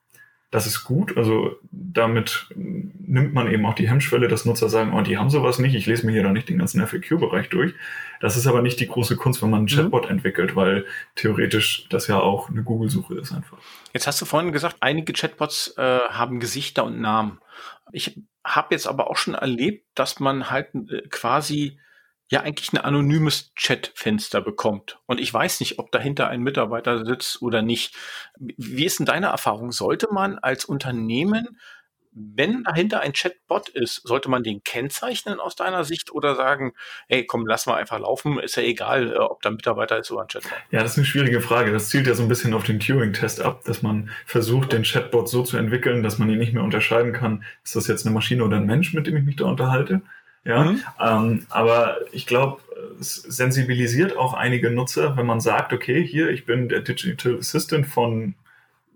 das 0.51 0.67
ist 0.67 0.83
gut. 0.83 1.17
Also 1.17 1.57
damit 1.71 2.49
nimmt 2.55 3.35
man 3.35 3.51
eben 3.51 3.65
auch 3.67 3.75
die 3.75 3.89
Hemmschwelle, 3.89 4.27
dass 4.27 4.45
Nutzer 4.45 4.69
sagen, 4.69 4.93
oh, 4.93 5.01
die 5.01 5.17
haben 5.17 5.31
sowas 5.31 5.59
nicht, 5.61 5.75
ich 5.75 5.87
lese 5.87 6.05
mir 6.05 6.13
hier 6.13 6.25
doch 6.25 6.33
nicht 6.33 6.49
den 6.49 6.59
ganzen 6.59 6.85
FAQ-Bereich 6.85 7.49
durch. 7.51 7.75
Das 8.21 8.37
ist 8.37 8.47
aber 8.47 8.61
nicht 8.61 8.81
die 8.81 8.89
große 8.89 9.17
Kunst, 9.17 9.43
wenn 9.43 9.51
man 9.51 9.61
einen 9.61 9.69
mhm. 9.71 9.77
Chatbot 9.77 10.07
mhm. 10.07 10.17
entwickelt, 10.17 10.57
weil 10.57 10.87
theoretisch 11.15 11.87
das 11.89 12.09
ja 12.09 12.19
auch 12.19 12.51
eine 12.51 12.65
Google-Suche 12.65 13.15
ist 13.15 13.33
einfach. 13.33 13.59
Jetzt 13.93 14.07
hast 14.09 14.21
du 14.21 14.25
vorhin 14.25 14.53
gesagt, 14.53 14.77
einige 14.81 15.13
Chatbots 15.13 15.75
äh, 15.77 16.01
haben 16.11 16.41
Gesichter 16.41 16.85
und 16.85 17.01
Namen. 17.01 17.39
Ich 17.93 18.21
habe 18.45 18.75
jetzt 18.75 18.89
aber 18.89 19.09
auch 19.09 19.17
schon 19.17 19.35
erlebt, 19.35 19.87
dass 19.95 20.19
man 20.19 20.51
halt 20.51 20.75
äh, 20.75 21.03
quasi 21.11 21.79
ja 22.31 22.41
eigentlich 22.41 22.73
ein 22.73 22.79
anonymes 22.79 23.53
Chatfenster 23.57 24.41
bekommt. 24.41 24.99
Und 25.07 25.21
ich 25.21 25.33
weiß 25.33 25.61
nicht, 25.61 25.79
ob 25.79 25.91
dahinter 25.91 26.29
ein 26.29 26.43
Mitarbeiter 26.43 27.05
sitzt 27.05 27.43
oder 27.43 27.61
nicht. 27.61 27.95
Wie 28.39 28.85
ist 28.85 29.01
denn 29.01 29.07
deine 29.07 29.27
Erfahrung? 29.27 29.73
Sollte 29.73 30.09
man 30.13 30.39
als 30.39 30.65
Unternehmen 30.65 31.59
wenn 32.13 32.65
dahinter 32.65 33.01
ein 33.01 33.13
Chatbot 33.13 33.69
ist, 33.69 34.03
sollte 34.03 34.29
man 34.29 34.43
den 34.43 34.65
kennzeichnen 34.65 35.39
aus 35.39 35.55
deiner 35.55 35.85
Sicht 35.85 36.13
oder 36.13 36.35
sagen, 36.35 36.73
hey, 37.09 37.25
komm, 37.25 37.47
lass 37.47 37.67
mal 37.67 37.77
einfach 37.77 38.01
laufen, 38.01 38.39
ist 38.41 38.57
ja 38.57 38.63
egal, 38.63 39.13
äh, 39.13 39.19
ob 39.19 39.43
da 39.43 39.51
ein 39.51 39.57
Mitarbeiter 39.57 39.99
ist 39.99 40.11
oder 40.11 40.23
ein 40.23 40.29
Chatbot? 40.29 40.53
Ja, 40.71 40.83
das 40.83 40.93
ist 40.93 40.99
eine 40.99 41.07
schwierige 41.07 41.41
Frage. 41.41 41.73
Das 41.73 41.89
zielt 41.89 42.07
ja 42.07 42.15
so 42.15 42.23
ein 42.23 42.29
bisschen 42.29 42.55
auf 42.55 42.65
den 42.65 42.81
Turing-Test 42.81 43.41
ab, 43.41 43.63
dass 43.65 43.83
man 43.83 44.11
versucht, 44.27 44.73
den 44.73 44.83
Chatbot 44.83 45.29
so 45.29 45.43
zu 45.43 45.57
entwickeln, 45.57 46.03
dass 46.03 46.19
man 46.19 46.29
ihn 46.31 46.39
nicht 46.39 46.53
mehr 46.53 46.65
unterscheiden 46.65 47.13
kann, 47.13 47.45
ist 47.63 47.77
das 47.77 47.87
jetzt 47.87 48.05
eine 48.05 48.15
Maschine 48.15 48.45
oder 48.45 48.57
ein 48.57 48.67
Mensch, 48.67 48.93
mit 48.93 49.07
dem 49.07 49.17
ich 49.17 49.25
mich 49.25 49.37
da 49.37 49.45
unterhalte. 49.45 50.03
Ja, 50.45 50.65
mhm. 50.65 50.83
ähm, 50.99 51.47
aber 51.51 51.99
ich 52.13 52.27
glaube, 52.27 52.63
es 52.99 53.15
sensibilisiert 53.15 54.17
auch 54.17 54.33
einige 54.35 54.71
Nutzer, 54.71 55.17
wenn 55.17 55.27
man 55.27 55.41
sagt, 55.41 55.73
okay, 55.73 56.05
hier, 56.07 56.31
ich 56.31 56.47
bin 56.47 56.69
der 56.69 56.81
Digital 56.81 57.39
Assistant 57.39 57.87
von 57.87 58.35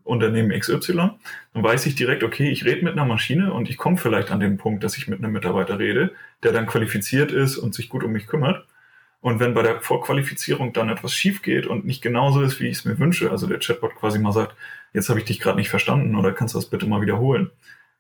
Unternehmen 0.05 0.59
XY, 0.59 1.11
dann 1.55 1.63
weiß 1.63 1.87
ich 1.87 1.95
direkt, 1.95 2.23
okay, 2.23 2.51
ich 2.51 2.65
rede 2.65 2.85
mit 2.85 2.93
einer 2.93 3.07
Maschine 3.07 3.53
und 3.53 3.71
ich 3.71 3.79
komme 3.79 3.97
vielleicht 3.97 4.31
an 4.31 4.41
den 4.41 4.59
Punkt, 4.59 4.85
dass 4.85 4.97
ich 4.97 5.09
mit 5.09 5.19
einem 5.19 5.33
Mitarbeiter 5.33 5.79
rede, 5.79 6.13
der 6.43 6.53
dann 6.53 6.67
qualifiziert 6.67 7.33
ist 7.33 7.57
und 7.57 7.75
sich 7.75 7.89
gut 7.89 8.05
um 8.05 8.13
mich 8.13 8.27
kümmert. 8.27 8.67
Und 9.21 9.41
wenn 9.41 9.55
bei 9.55 9.63
der 9.63 9.81
Vorqualifizierung 9.81 10.75
dann 10.75 10.91
etwas 10.91 11.15
schief 11.15 11.41
geht 11.41 11.67
und 11.67 11.87
nicht 11.87 12.03
genauso 12.03 12.43
ist, 12.43 12.61
wie 12.61 12.69
ich 12.69 12.79
es 12.79 12.85
mir 12.85 12.99
wünsche, 12.99 13.31
also 13.31 13.47
der 13.47 13.59
Chatbot 13.59 13.95
quasi 13.95 14.19
mal 14.19 14.33
sagt, 14.33 14.55
jetzt 14.93 15.09
habe 15.09 15.19
ich 15.19 15.25
dich 15.25 15.41
gerade 15.41 15.57
nicht 15.57 15.71
verstanden 15.71 16.17
oder 16.17 16.33
kannst 16.33 16.55
du 16.55 16.59
das 16.59 16.69
bitte 16.69 16.87
mal 16.87 17.01
wiederholen, 17.01 17.51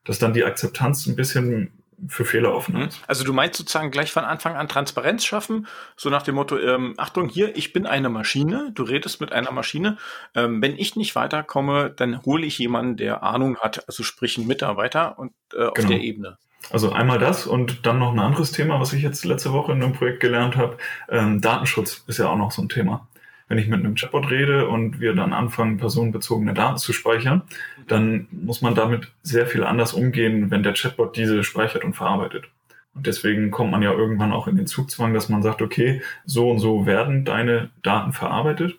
dass 0.05 0.19
dann 0.19 0.35
die 0.35 0.45
Akzeptanz 0.45 1.07
ein 1.07 1.17
bisschen 1.17 1.73
für 2.09 2.25
Fehler 2.25 2.55
offen 2.55 2.77
ist. 2.83 3.01
Also 3.07 3.25
du 3.25 3.33
meinst 3.33 3.59
sozusagen 3.59 3.91
gleich 3.91 4.13
von 4.13 4.25
Anfang 4.25 4.57
an 4.57 4.69
Transparenz 4.69 5.25
schaffen, 5.25 5.67
so 5.97 6.11
nach 6.11 6.23
dem 6.23 6.35
Motto, 6.35 6.59
ähm, 6.59 6.95
Achtung, 6.97 7.29
hier, 7.29 7.57
ich 7.57 7.73
bin 7.73 7.87
eine 7.87 8.09
Maschine, 8.09 8.71
du 8.75 8.83
redest 8.83 9.21
mit 9.21 9.33
einer 9.33 9.53
Maschine. 9.53 9.97
Ähm, 10.35 10.63
wenn 10.63 10.77
ich 10.77 10.97
nicht 10.97 11.15
weiterkomme, 11.15 11.91
dann 11.91 12.23
hole 12.25 12.47
ich 12.47 12.59
jemanden, 12.59 12.97
der 12.97 13.23
Ahnung 13.23 13.59
hat, 13.59 13.87
also 13.89 14.03
sprich 14.03 14.39
einen 14.39 14.47
Mitarbeiter 14.47 15.19
und 15.19 15.33
äh, 15.55 15.65
auf 15.65 15.75
genau. 15.75 15.89
der 15.89 16.01
Ebene. 16.01 16.39
Also 16.71 16.93
einmal 16.93 17.19
das 17.19 17.47
und 17.47 17.85
dann 17.87 17.99
noch 17.99 18.13
ein 18.13 18.19
anderes 18.19 18.53
Thema, 18.53 18.81
was 18.81 18.93
ich 18.95 19.03
jetzt 19.03 19.25
letzte 19.25 19.53
Woche 19.53 19.73
in 19.73 19.83
einem 19.83 19.93
Projekt 19.93 20.21
gelernt 20.21 20.57
habe. 20.57 20.79
Ähm, 21.11 21.41
Datenschutz 21.41 22.05
ist 22.07 22.19
ja 22.19 22.29
auch 22.29 22.37
noch 22.37 22.53
so 22.53 22.63
ein 22.63 22.71
Thema 22.71 23.07
wenn 23.49 23.59
ich 23.59 23.69
mit 23.69 23.81
einem 23.81 23.95
Chatbot 23.95 24.31
rede 24.31 24.69
und 24.69 25.01
wir 25.01 25.15
dann 25.15 25.33
anfangen, 25.33 25.77
personenbezogene 25.77 26.55
Daten 26.55 26.79
zu 26.79 26.93
speichern, 26.93 27.43
dann 27.87 28.27
muss 28.31 28.63
man 28.63 28.75
damit 28.75 29.13
sehr 29.23 29.47
viel 29.47 29.65
anders 29.65 29.93
umgehen, 29.93 30.51
wenn 30.51 30.63
der 30.63 30.75
Chatbot 30.75 31.17
diese 31.17 31.45
speichert 31.45 31.85
und 31.85 31.95
verarbeitet. 31.95 32.47
Und 32.95 33.07
deswegen 33.07 33.51
kommt 33.51 33.73
man 33.73 33.83
ja 33.83 33.93
irgendwann 33.93 34.33
auch 34.33 34.47
in 34.47 34.57
den 34.57 34.67
Zugzwang, 34.67 35.15
dass 35.15 35.29
man 35.29 35.43
sagt, 35.43 35.63
okay, 35.63 36.01
so 36.25 36.51
und 36.51 36.61
so 36.61 36.87
werden 36.87 37.25
deine 37.25 37.71
Daten 37.83 38.13
verarbeitet 38.13 38.79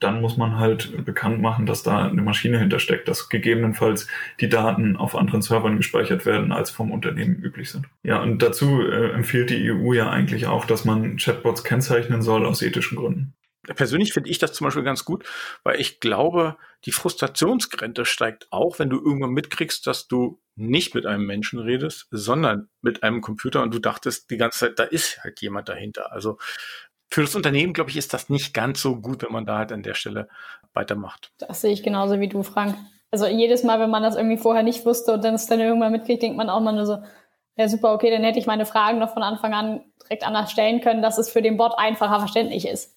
dann 0.00 0.20
muss 0.20 0.36
man 0.36 0.58
halt 0.58 1.04
bekannt 1.04 1.40
machen, 1.40 1.66
dass 1.66 1.82
da 1.82 2.06
eine 2.06 2.22
Maschine 2.22 2.58
hintersteckt, 2.58 3.06
dass 3.06 3.28
gegebenenfalls 3.28 4.08
die 4.40 4.48
Daten 4.48 4.96
auf 4.96 5.14
anderen 5.14 5.42
Servern 5.42 5.76
gespeichert 5.76 6.26
werden, 6.26 6.52
als 6.52 6.70
vom 6.70 6.90
Unternehmen 6.90 7.36
üblich 7.36 7.70
sind. 7.70 7.86
Ja, 8.02 8.20
und 8.20 8.42
dazu 8.42 8.80
äh, 8.80 9.12
empfiehlt 9.12 9.50
die 9.50 9.70
EU 9.70 9.92
ja 9.92 10.10
eigentlich 10.10 10.46
auch, 10.46 10.64
dass 10.64 10.84
man 10.84 11.18
Chatbots 11.18 11.64
kennzeichnen 11.64 12.22
soll 12.22 12.46
aus 12.46 12.62
ethischen 12.62 12.96
Gründen. 12.96 13.34
Persönlich 13.66 14.14
finde 14.14 14.30
ich 14.30 14.38
das 14.38 14.54
zum 14.54 14.64
Beispiel 14.64 14.82
ganz 14.82 15.04
gut, 15.04 15.24
weil 15.64 15.78
ich 15.78 16.00
glaube, 16.00 16.56
die 16.86 16.92
Frustrationsgrenze 16.92 18.06
steigt 18.06 18.48
auch, 18.50 18.78
wenn 18.78 18.88
du 18.88 18.96
irgendwann 18.96 19.32
mitkriegst, 19.32 19.86
dass 19.86 20.08
du 20.08 20.40
nicht 20.56 20.94
mit 20.94 21.04
einem 21.04 21.26
Menschen 21.26 21.58
redest, 21.58 22.06
sondern 22.10 22.68
mit 22.80 23.02
einem 23.02 23.20
Computer 23.20 23.62
und 23.62 23.74
du 23.74 23.78
dachtest 23.78 24.30
die 24.30 24.38
ganze 24.38 24.60
Zeit, 24.60 24.78
da 24.78 24.84
ist 24.84 25.22
halt 25.22 25.40
jemand 25.42 25.68
dahinter. 25.68 26.10
Also 26.10 26.38
für 27.10 27.22
das 27.22 27.34
Unternehmen, 27.34 27.72
glaube 27.72 27.90
ich, 27.90 27.96
ist 27.96 28.14
das 28.14 28.28
nicht 28.28 28.54
ganz 28.54 28.80
so 28.80 28.96
gut, 28.96 29.22
wenn 29.22 29.32
man 29.32 29.44
da 29.44 29.58
halt 29.58 29.72
an 29.72 29.82
der 29.82 29.94
Stelle 29.94 30.28
weitermacht. 30.72 31.32
Das 31.38 31.60
sehe 31.60 31.72
ich 31.72 31.82
genauso 31.82 32.20
wie 32.20 32.28
du, 32.28 32.42
Frank. 32.42 32.76
Also 33.10 33.26
jedes 33.26 33.64
Mal, 33.64 33.80
wenn 33.80 33.90
man 33.90 34.04
das 34.04 34.14
irgendwie 34.14 34.38
vorher 34.38 34.62
nicht 34.62 34.86
wusste 34.86 35.12
und 35.14 35.24
dann 35.24 35.34
es 35.34 35.46
dann 35.46 35.58
irgendwann 35.58 35.90
mitkriegt, 35.90 36.22
denkt 36.22 36.36
man 36.36 36.48
auch 36.48 36.60
mal 36.60 36.72
nur 36.72 36.86
so, 36.86 36.98
ja 37.56 37.68
super, 37.68 37.92
okay, 37.92 38.10
dann 38.10 38.22
hätte 38.22 38.38
ich 38.38 38.46
meine 38.46 38.64
Fragen 38.64 39.00
noch 39.00 39.12
von 39.12 39.24
Anfang 39.24 39.52
an 39.52 39.84
direkt 40.02 40.24
anders 40.24 40.52
stellen 40.52 40.80
können, 40.80 41.02
dass 41.02 41.18
es 41.18 41.28
für 41.28 41.42
den 41.42 41.56
Bot 41.56 41.72
einfacher 41.76 42.20
verständlich 42.20 42.68
ist. 42.68 42.96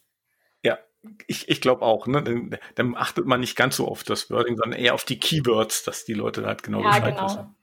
Ja, 0.64 0.78
ich, 1.26 1.50
ich 1.50 1.60
glaube 1.60 1.82
auch. 1.82 2.06
Ne? 2.06 2.22
Dann, 2.22 2.58
dann, 2.76 2.96
achtet 2.96 3.26
man 3.26 3.40
nicht 3.40 3.56
ganz 3.56 3.78
so 3.78 3.88
auf 3.88 4.04
das 4.04 4.30
Wording, 4.30 4.56
sondern 4.58 4.80
eher 4.80 4.94
auf 4.94 5.06
die 5.06 5.20
Keywords, 5.20 5.84
dass 5.84 6.06
die 6.06 6.14
Leute 6.14 6.46
halt 6.46 6.62
genau 6.62 6.84
ja, 6.84 6.90
Bescheid 6.90 7.16
genau. 7.16 7.26
wissen. 7.26 7.56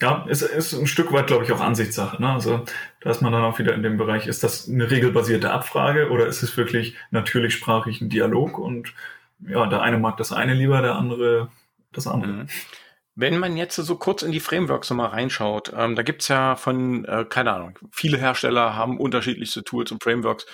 Ja, 0.00 0.24
ist, 0.28 0.42
ist 0.42 0.72
ein 0.72 0.86
Stück 0.86 1.12
weit, 1.12 1.28
glaube 1.28 1.44
ich, 1.44 1.52
auch 1.52 1.60
Ansichtssache. 1.60 2.20
Ne? 2.20 2.28
Also 2.28 2.64
da 3.00 3.10
ist 3.10 3.22
man 3.22 3.32
dann 3.32 3.44
auch 3.44 3.58
wieder 3.58 3.74
in 3.74 3.82
dem 3.82 3.98
Bereich, 3.98 4.26
ist 4.26 4.42
das 4.42 4.68
eine 4.68 4.90
regelbasierte 4.90 5.50
Abfrage 5.50 6.10
oder 6.10 6.26
ist 6.26 6.42
es 6.42 6.56
wirklich 6.56 6.96
natürlich 7.10 7.54
sprachig 7.54 8.00
ein 8.00 8.08
Dialog? 8.08 8.58
Und 8.58 8.94
ja, 9.46 9.66
der 9.66 9.82
eine 9.82 9.98
mag 9.98 10.16
das 10.16 10.32
eine 10.32 10.54
lieber, 10.54 10.82
der 10.82 10.96
andere 10.96 11.48
das 11.92 12.06
andere. 12.06 12.32
Mhm. 12.32 12.46
Wenn 13.14 13.38
man 13.38 13.58
jetzt 13.58 13.76
so 13.76 13.96
kurz 13.96 14.22
in 14.22 14.32
die 14.32 14.40
Frameworks 14.40 14.88
nochmal 14.88 15.10
reinschaut, 15.10 15.72
ähm, 15.76 15.96
da 15.96 16.02
gibt's 16.02 16.28
ja 16.28 16.56
von, 16.56 17.04
äh, 17.04 17.26
keine 17.28 17.52
Ahnung, 17.52 17.78
viele 17.90 18.16
Hersteller 18.16 18.74
haben 18.74 18.98
unterschiedlichste 18.98 19.64
Tools 19.64 19.92
und 19.92 20.02
Frameworks. 20.02 20.46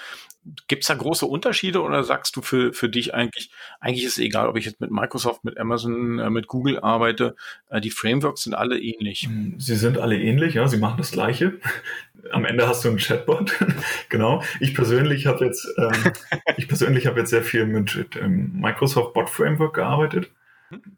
Gibt's 0.66 0.88
da 0.88 0.94
große 0.94 1.26
Unterschiede 1.26 1.82
oder 1.82 2.02
sagst 2.02 2.34
du 2.34 2.42
für, 2.42 2.72
für 2.72 2.88
dich 2.88 3.14
eigentlich, 3.14 3.50
eigentlich 3.78 4.04
ist 4.04 4.12
es 4.12 4.24
egal, 4.24 4.48
ob 4.48 4.56
ich 4.56 4.64
jetzt 4.64 4.80
mit 4.80 4.90
Microsoft, 4.90 5.44
mit 5.44 5.56
Amazon, 5.56 6.18
äh, 6.18 6.30
mit 6.30 6.48
Google 6.48 6.80
arbeite, 6.80 7.36
äh, 7.68 7.80
die 7.80 7.90
Frameworks 7.90 8.42
sind 8.42 8.54
alle 8.54 8.80
ähnlich? 8.80 9.22
Hm, 9.22 9.54
sie 9.60 9.76
sind 9.76 9.98
alle 9.98 10.18
ähnlich, 10.18 10.54
ja, 10.54 10.66
sie 10.66 10.78
machen 10.78 10.98
das 10.98 11.12
Gleiche. 11.12 11.60
Am 12.32 12.44
Ende 12.44 12.66
hast 12.66 12.84
du 12.84 12.88
einen 12.88 12.98
Chatbot, 12.98 13.52
genau. 14.08 14.42
Ich 14.58 14.74
persönlich 14.74 15.26
habe 15.26 15.44
jetzt, 15.44 15.68
ähm, 15.76 16.12
ich 16.56 16.66
persönlich 16.66 17.06
habe 17.06 17.20
jetzt 17.20 17.30
sehr 17.30 17.44
viel 17.44 17.66
mit, 17.66 17.94
mit 17.94 18.16
ähm, 18.16 18.50
Microsoft 18.54 19.14
Bot 19.14 19.30
Framework 19.30 19.74
gearbeitet 19.74 20.28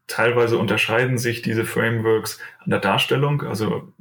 Teilweise 0.06 0.58
unterscheiden 0.58 1.18
sich 1.18 1.42
diese 1.42 1.64
Frameworks 1.64 2.40
an 2.58 2.70
der 2.70 2.80
Darstellung. 2.80 3.42
Also 3.42 3.92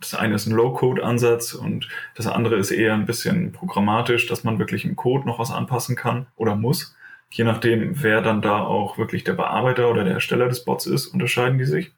das 0.00 0.14
eine 0.14 0.34
ist 0.34 0.46
ein 0.46 0.52
Low-Code-Ansatz 0.52 1.54
und 1.54 1.88
das 2.14 2.26
andere 2.26 2.56
ist 2.56 2.70
eher 2.70 2.94
ein 2.94 3.06
bisschen 3.06 3.52
programmatisch, 3.52 4.26
dass 4.26 4.44
man 4.44 4.58
wirklich 4.58 4.84
im 4.84 4.96
Code 4.96 5.26
noch 5.26 5.38
was 5.38 5.50
anpassen 5.50 5.96
kann 5.96 6.26
oder 6.36 6.54
muss. 6.54 6.94
Je 7.30 7.44
nachdem, 7.44 8.02
wer 8.02 8.20
dann 8.20 8.42
da 8.42 8.60
auch 8.60 8.98
wirklich 8.98 9.24
der 9.24 9.32
Bearbeiter 9.32 9.90
oder 9.90 10.04
der 10.04 10.14
Ersteller 10.14 10.48
des 10.48 10.64
Bots 10.64 10.86
ist, 10.86 11.06
unterscheiden 11.08 11.58
die 11.58 11.64
sich. 11.64 11.92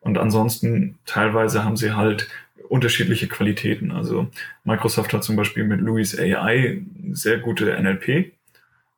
Und 0.00 0.18
ansonsten 0.18 0.98
teilweise 1.06 1.64
haben 1.64 1.76
sie 1.76 1.92
halt 1.92 2.28
unterschiedliche 2.68 3.28
Qualitäten. 3.28 3.90
Also 3.90 4.28
Microsoft 4.64 5.12
hat 5.12 5.24
zum 5.24 5.36
Beispiel 5.36 5.64
mit 5.64 5.80
Louis 5.80 6.18
AI 6.18 6.82
sehr 7.12 7.38
gute 7.38 7.80
NLP 7.80 8.32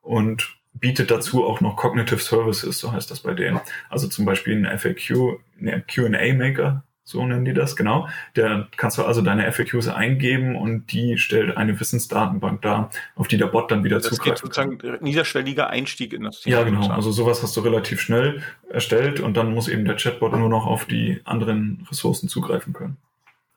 und 0.03 0.60
bietet 0.81 1.11
dazu 1.11 1.45
auch 1.45 1.61
noch 1.61 1.77
Cognitive 1.77 2.21
Services, 2.21 2.79
so 2.79 2.93
heißt 2.93 3.11
das 3.11 3.21
bei 3.21 3.35
denen. 3.35 3.61
Also 3.89 4.09
zum 4.09 4.25
Beispiel 4.25 4.57
ein 4.57 4.79
FAQ, 4.79 5.39
ein 5.61 5.85
Q&A-Maker, 5.93 6.83
so 7.11 7.27
nennen 7.27 7.45
die 7.45 7.53
das, 7.53 7.75
genau. 7.75 8.09
Der 8.37 8.69
kannst 8.77 8.97
du 8.97 9.05
also 9.05 9.21
deine 9.21 9.51
FAQs 9.51 9.89
eingeben 9.89 10.55
und 10.55 10.93
die 10.93 11.19
stellt 11.19 11.57
eine 11.57 11.79
Wissensdatenbank 11.79 12.63
dar, 12.63 12.91
auf 13.17 13.27
die 13.27 13.37
der 13.37 13.47
Bot 13.47 13.71
dann 13.71 13.83
wieder 13.83 13.97
das 13.97 14.11
zugreift. 14.11 14.43
Das 14.43 14.43
geht 14.43 14.55
sozusagen 14.55 15.03
niederschwelliger 15.03 15.69
Einstieg 15.69 16.13
in 16.13 16.23
das 16.23 16.41
Thema. 16.41 16.59
Ja, 16.59 16.63
genau. 16.63 16.89
Also 16.89 17.11
sowas 17.11 17.43
hast 17.43 17.57
du 17.57 17.61
relativ 17.63 18.01
schnell 18.01 18.43
erstellt 18.69 19.19
und 19.19 19.37
dann 19.37 19.53
muss 19.53 19.69
eben 19.69 19.85
der 19.85 19.97
Chatbot 19.97 20.33
nur 20.37 20.49
noch 20.49 20.67
auf 20.67 20.85
die 20.85 21.21
anderen 21.25 21.85
Ressourcen 21.91 22.29
zugreifen 22.29 22.73
können. 22.73 22.97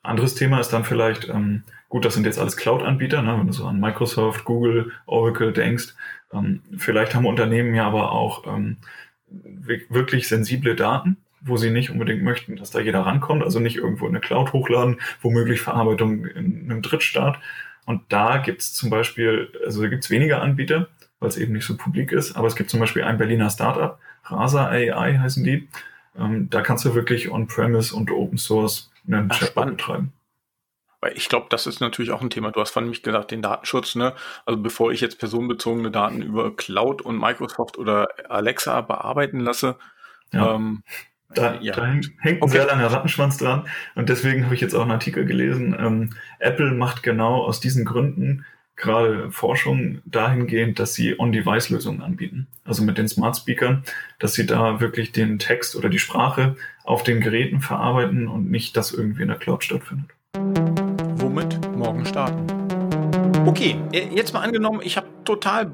Anderes 0.03 0.35
Thema 0.35 0.59
ist 0.59 0.69
dann 0.69 0.83
vielleicht, 0.83 1.29
ähm, 1.29 1.63
gut, 1.87 2.03
das 2.03 2.13
sind 2.13 2.25
jetzt 2.25 2.37
alles 2.37 2.57
Cloud-Anbieter, 2.57 3.21
ne, 3.21 3.37
wenn 3.39 3.47
du 3.47 3.53
so 3.53 3.65
an 3.65 3.79
Microsoft, 3.79 4.43
Google, 4.43 4.91
Oracle 5.05 5.53
denkst. 5.53 5.95
Ähm, 6.33 6.61
vielleicht 6.77 7.15
haben 7.15 7.25
Unternehmen 7.25 7.73
ja 7.73 7.87
aber 7.87 8.11
auch 8.11 8.45
ähm, 8.45 8.77
wirklich 9.89 10.27
sensible 10.27 10.75
Daten, 10.75 11.17
wo 11.41 11.55
sie 11.55 11.71
nicht 11.71 11.89
unbedingt 11.89 12.21
möchten, 12.21 12.57
dass 12.57 12.71
da 12.71 12.79
jeder 12.79 13.01
rankommt, 13.01 13.43
also 13.43 13.59
nicht 13.59 13.77
irgendwo 13.77 14.05
in 14.05 14.11
eine 14.11 14.19
Cloud 14.19 14.51
hochladen, 14.53 14.99
womöglich 15.21 15.61
Verarbeitung 15.61 16.25
in 16.25 16.69
einem 16.69 16.81
Drittstaat. 16.81 17.39
Und 17.85 18.01
da 18.09 18.37
gibt's 18.37 18.73
zum 18.73 18.89
Beispiel, 18.89 19.49
also 19.65 19.81
da 19.81 19.87
gibt's 19.87 20.09
weniger 20.09 20.41
Anbieter, 20.41 20.89
weil 21.19 21.29
es 21.29 21.37
eben 21.37 21.53
nicht 21.53 21.65
so 21.65 21.77
publik 21.77 22.11
ist, 22.11 22.35
aber 22.35 22.47
es 22.47 22.55
gibt 22.55 22.69
zum 22.69 22.81
Beispiel 22.81 23.03
ein 23.03 23.17
Berliner 23.17 23.49
Startup, 23.49 23.99
Rasa 24.25 24.67
AI 24.67 25.17
heißen 25.17 25.43
die. 25.43 25.67
Ähm, 26.17 26.49
da 26.49 26.61
kannst 26.61 26.85
du 26.85 26.93
wirklich 26.93 27.31
On-Premise 27.31 27.95
und 27.95 28.11
Open 28.11 28.37
Source 28.37 28.91
einen 29.07 29.29
Ach, 29.31 29.39
Chatbot 29.39 29.65
betreiben. 29.67 30.13
Weil 31.01 31.17
ich 31.17 31.27
glaube, 31.27 31.47
das 31.49 31.67
ist 31.67 31.81
natürlich 31.81 32.11
auch 32.11 32.21
ein 32.21 32.29
Thema. 32.29 32.51
Du 32.51 32.61
hast 32.61 32.71
von 32.71 32.87
mich 32.87 33.03
gesagt, 33.03 33.31
den 33.31 33.41
Datenschutz, 33.41 33.95
ne? 33.95 34.13
Also 34.45 34.61
bevor 34.61 34.91
ich 34.93 35.01
jetzt 35.01 35.19
personenbezogene 35.19 35.91
Daten 35.91 36.21
über 36.21 36.55
Cloud 36.55 37.01
und 37.01 37.19
Microsoft 37.19 37.77
oder 37.77 38.07
Alexa 38.29 38.79
bearbeiten 38.81 39.41
lasse, 39.41 39.75
ja. 40.31 40.55
ähm, 40.55 40.83
da, 41.33 41.55
ja. 41.59 41.73
da 41.73 41.85
hängt, 41.85 42.11
ein 42.21 42.41
okay. 42.41 42.51
sehr 42.51 42.67
langer 42.67 42.87
Rattenschwanz 42.87 43.37
dran. 43.37 43.67
Und 43.95 44.09
deswegen 44.09 44.45
habe 44.45 44.55
ich 44.55 44.61
jetzt 44.61 44.75
auch 44.75 44.83
einen 44.83 44.91
Artikel 44.91 45.25
gelesen. 45.25 45.75
Ähm, 45.77 46.11
Apple 46.39 46.71
macht 46.71 47.03
genau 47.03 47.43
aus 47.43 47.59
diesen 47.59 47.85
Gründen 47.85 48.45
gerade 48.75 49.31
Forschung 49.31 50.01
dahingehend, 50.05 50.79
dass 50.79 50.93
sie 50.93 51.19
On-Device-Lösungen 51.19 52.01
anbieten. 52.01 52.47
Also 52.63 52.83
mit 52.83 52.97
den 52.97 53.07
Smart 53.07 53.37
Speakern, 53.37 53.83
dass 54.19 54.33
sie 54.33 54.45
da 54.45 54.79
wirklich 54.79 55.11
den 55.11 55.39
Text 55.39 55.75
oder 55.75 55.89
die 55.89 55.99
Sprache 55.99 56.55
auf 56.83 57.03
den 57.03 57.21
Geräten 57.21 57.61
verarbeiten 57.61 58.27
und 58.27 58.49
nicht, 58.49 58.75
dass 58.75 58.91
irgendwie 58.91 59.21
in 59.21 59.27
der 59.29 59.37
Cloud 59.37 59.63
stattfindet. 59.63 60.09
Womit 61.17 61.59
morgen 61.75 62.05
starten? 62.05 62.47
Okay, 63.45 63.77
äh, 63.91 64.07
jetzt 64.15 64.33
mal 64.33 64.41
angenommen, 64.41 64.81
ich 64.83 64.97
habe 64.97 65.07
total 65.23 65.73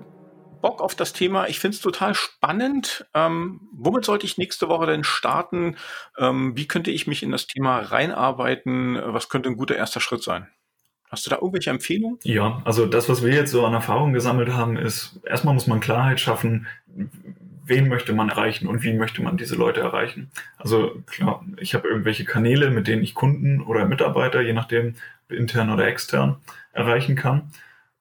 Bock 0.61 0.81
auf 0.81 0.95
das 0.95 1.13
Thema. 1.13 1.47
Ich 1.47 1.59
finde 1.59 1.75
es 1.75 1.81
total 1.81 2.13
spannend. 2.13 3.05
Ähm, 3.13 3.61
womit 3.71 4.05
sollte 4.05 4.25
ich 4.25 4.37
nächste 4.37 4.67
Woche 4.67 4.87
denn 4.87 5.03
starten? 5.03 5.77
Ähm, 6.17 6.55
wie 6.55 6.67
könnte 6.67 6.91
ich 6.91 7.07
mich 7.07 7.23
in 7.23 7.31
das 7.31 7.47
Thema 7.47 7.79
reinarbeiten? 7.79 8.99
Was 9.01 9.29
könnte 9.29 9.49
ein 9.49 9.57
guter 9.57 9.75
erster 9.75 10.01
Schritt 10.01 10.23
sein? 10.23 10.47
Hast 11.09 11.25
du 11.25 11.31
da 11.31 11.37
irgendwelche 11.37 11.71
Empfehlungen? 11.71 12.19
Ja, 12.23 12.61
also 12.65 12.85
das, 12.85 13.09
was 13.09 13.25
wir 13.25 13.33
jetzt 13.33 13.51
so 13.51 13.65
an 13.65 13.73
Erfahrung 13.73 14.13
gesammelt 14.13 14.49
haben, 14.49 14.77
ist, 14.77 15.19
erstmal 15.25 15.55
muss 15.55 15.65
man 15.65 15.79
Klarheit 15.79 16.19
schaffen, 16.19 16.67
wen 17.65 17.87
möchte 17.87 18.13
man 18.13 18.29
erreichen 18.29 18.67
und 18.67 18.83
wie 18.83 18.93
möchte 18.93 19.21
man 19.23 19.37
diese 19.37 19.55
Leute 19.55 19.79
erreichen. 19.79 20.29
Also 20.57 21.01
klar, 21.07 21.43
ich 21.57 21.73
habe 21.73 21.87
irgendwelche 21.87 22.25
Kanäle, 22.25 22.69
mit 22.69 22.87
denen 22.87 23.03
ich 23.03 23.15
Kunden 23.15 23.61
oder 23.61 23.85
Mitarbeiter, 23.85 24.41
je 24.41 24.53
nachdem 24.53 24.95
intern 25.29 25.71
oder 25.71 25.87
extern, 25.87 26.37
erreichen 26.73 27.15
kann. 27.15 27.51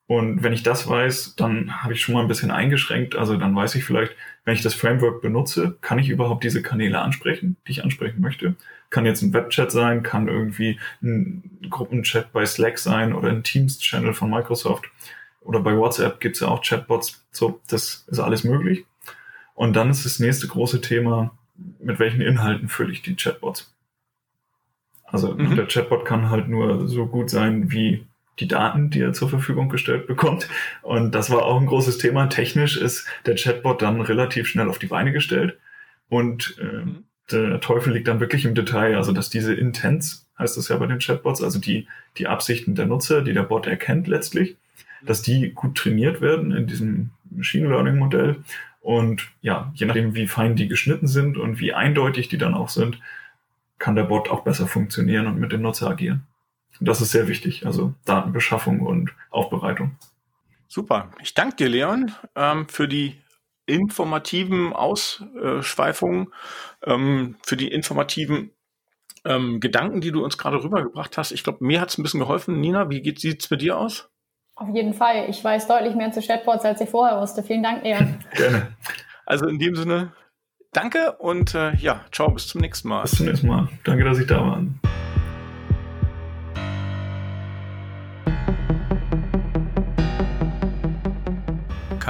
Und 0.06 0.42
wenn 0.42 0.54
ich 0.54 0.62
das 0.62 0.88
weiß, 0.88 1.36
dann 1.36 1.82
habe 1.82 1.92
ich 1.92 2.00
schon 2.00 2.14
mal 2.14 2.22
ein 2.22 2.28
bisschen 2.28 2.50
eingeschränkt. 2.50 3.14
Also 3.14 3.36
dann 3.36 3.54
weiß 3.54 3.74
ich 3.74 3.84
vielleicht, 3.84 4.16
wenn 4.48 4.54
ich 4.54 4.62
das 4.62 4.72
Framework 4.72 5.20
benutze, 5.20 5.76
kann 5.82 5.98
ich 5.98 6.08
überhaupt 6.08 6.42
diese 6.42 6.62
Kanäle 6.62 7.02
ansprechen, 7.02 7.58
die 7.66 7.72
ich 7.72 7.84
ansprechen 7.84 8.22
möchte. 8.22 8.54
Kann 8.88 9.04
jetzt 9.04 9.20
ein 9.20 9.34
Webchat 9.34 9.70
sein, 9.70 10.02
kann 10.02 10.26
irgendwie 10.26 10.80
ein 11.02 11.58
Gruppenchat 11.68 12.32
bei 12.32 12.46
Slack 12.46 12.78
sein 12.78 13.12
oder 13.12 13.28
ein 13.28 13.42
Teams-Channel 13.42 14.14
von 14.14 14.30
Microsoft. 14.30 14.86
Oder 15.42 15.60
bei 15.60 15.76
WhatsApp 15.76 16.18
gibt 16.20 16.36
es 16.36 16.40
ja 16.40 16.48
auch 16.48 16.62
Chatbots. 16.62 17.26
So, 17.30 17.60
das 17.68 18.06
ist 18.06 18.20
alles 18.20 18.42
möglich. 18.42 18.86
Und 19.52 19.76
dann 19.76 19.90
ist 19.90 20.06
das 20.06 20.18
nächste 20.18 20.46
große 20.46 20.80
Thema, 20.80 21.36
mit 21.78 21.98
welchen 21.98 22.22
Inhalten 22.22 22.70
fülle 22.70 22.92
ich 22.92 23.02
die 23.02 23.16
Chatbots? 23.16 23.74
Also 25.04 25.34
mhm. 25.34 25.56
der 25.56 25.66
Chatbot 25.66 26.06
kann 26.06 26.30
halt 26.30 26.48
nur 26.48 26.88
so 26.88 27.04
gut 27.04 27.28
sein 27.28 27.70
wie 27.70 28.06
die 28.40 28.48
Daten, 28.48 28.90
die 28.90 29.00
er 29.00 29.12
zur 29.12 29.28
Verfügung 29.28 29.68
gestellt 29.68 30.06
bekommt. 30.06 30.48
Und 30.82 31.14
das 31.14 31.30
war 31.30 31.44
auch 31.44 31.60
ein 31.60 31.66
großes 31.66 31.98
Thema. 31.98 32.26
Technisch 32.26 32.76
ist 32.76 33.06
der 33.26 33.36
Chatbot 33.36 33.82
dann 33.82 34.00
relativ 34.00 34.48
schnell 34.48 34.68
auf 34.68 34.78
die 34.78 34.86
Beine 34.86 35.12
gestellt. 35.12 35.58
Und 36.08 36.56
äh, 36.60 36.84
mhm. 36.84 37.04
der 37.30 37.60
Teufel 37.60 37.92
liegt 37.92 38.08
dann 38.08 38.20
wirklich 38.20 38.44
im 38.44 38.54
Detail. 38.54 38.96
Also, 38.96 39.12
dass 39.12 39.30
diese 39.30 39.54
Intents, 39.54 40.26
heißt 40.38 40.56
das 40.56 40.68
ja 40.68 40.76
bei 40.76 40.86
den 40.86 40.98
Chatbots, 40.98 41.42
also 41.42 41.58
die, 41.58 41.86
die 42.16 42.26
Absichten 42.26 42.74
der 42.74 42.86
Nutzer, 42.86 43.22
die 43.22 43.34
der 43.34 43.42
Bot 43.42 43.66
erkennt 43.66 44.06
letztlich, 44.06 44.56
dass 45.02 45.22
die 45.22 45.52
gut 45.52 45.76
trainiert 45.76 46.20
werden 46.20 46.52
in 46.52 46.66
diesem 46.66 47.10
Machine 47.30 47.68
Learning 47.68 47.98
Modell. 47.98 48.36
Und 48.80 49.28
ja, 49.42 49.72
je 49.74 49.86
nachdem, 49.86 50.14
wie 50.14 50.26
fein 50.26 50.56
die 50.56 50.68
geschnitten 50.68 51.08
sind 51.08 51.36
und 51.36 51.60
wie 51.60 51.74
eindeutig 51.74 52.28
die 52.28 52.38
dann 52.38 52.54
auch 52.54 52.68
sind, 52.68 53.00
kann 53.78 53.96
der 53.96 54.04
Bot 54.04 54.28
auch 54.30 54.44
besser 54.44 54.66
funktionieren 54.66 55.26
und 55.26 55.38
mit 55.38 55.52
dem 55.52 55.62
Nutzer 55.62 55.90
agieren. 55.90 56.26
Das 56.80 57.00
ist 57.00 57.10
sehr 57.10 57.28
wichtig, 57.28 57.66
also 57.66 57.94
Datenbeschaffung 58.04 58.80
und 58.80 59.14
Aufbereitung. 59.30 59.96
Super. 60.68 61.10
Ich 61.22 61.34
danke 61.34 61.56
dir, 61.56 61.68
Leon, 61.68 62.12
ähm, 62.36 62.68
für 62.68 62.88
die 62.88 63.20
informativen 63.66 64.72
Ausschweifungen, 64.72 66.32
ähm, 66.84 67.36
für 67.42 67.56
die 67.56 67.68
informativen 67.68 68.50
ähm, 69.24 69.60
Gedanken, 69.60 70.00
die 70.00 70.12
du 70.12 70.24
uns 70.24 70.38
gerade 70.38 70.62
rübergebracht 70.62 71.18
hast. 71.18 71.32
Ich 71.32 71.44
glaube, 71.44 71.64
mir 71.64 71.80
hat 71.80 71.90
es 71.90 71.98
ein 71.98 72.02
bisschen 72.02 72.20
geholfen. 72.20 72.60
Nina, 72.60 72.90
wie 72.90 73.02
sieht 73.16 73.42
es 73.42 73.48
bei 73.48 73.56
dir 73.56 73.78
aus? 73.78 74.08
Auf 74.54 74.74
jeden 74.74 74.94
Fall. 74.94 75.26
Ich 75.28 75.42
weiß 75.42 75.68
deutlich 75.68 75.94
mehr 75.94 76.10
zu 76.12 76.20
Chatbots, 76.20 76.64
als 76.64 76.80
ich 76.80 76.88
vorher 76.88 77.20
wusste. 77.20 77.42
Vielen 77.42 77.62
Dank, 77.62 77.84
Leon. 77.84 78.18
Gerne. 78.34 78.76
Also 79.24 79.46
in 79.46 79.58
dem 79.58 79.76
Sinne, 79.76 80.12
danke 80.72 81.12
und 81.12 81.54
äh, 81.54 81.74
ja, 81.76 82.04
ciao, 82.10 82.30
bis 82.30 82.48
zum 82.48 82.62
nächsten 82.62 82.88
Mal. 82.88 83.02
Bis 83.02 83.12
zum 83.12 83.26
nächsten 83.26 83.46
Mal. 83.46 83.68
Danke, 83.84 84.04
dass 84.04 84.18
ich 84.18 84.26
da 84.26 84.40
war. 84.40 84.62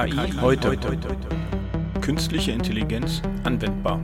KI, 0.06 0.32
heute. 0.40 0.78
Künstliche 2.00 2.52
Intelligenz 2.52 3.20
anwendbar. 3.42 4.00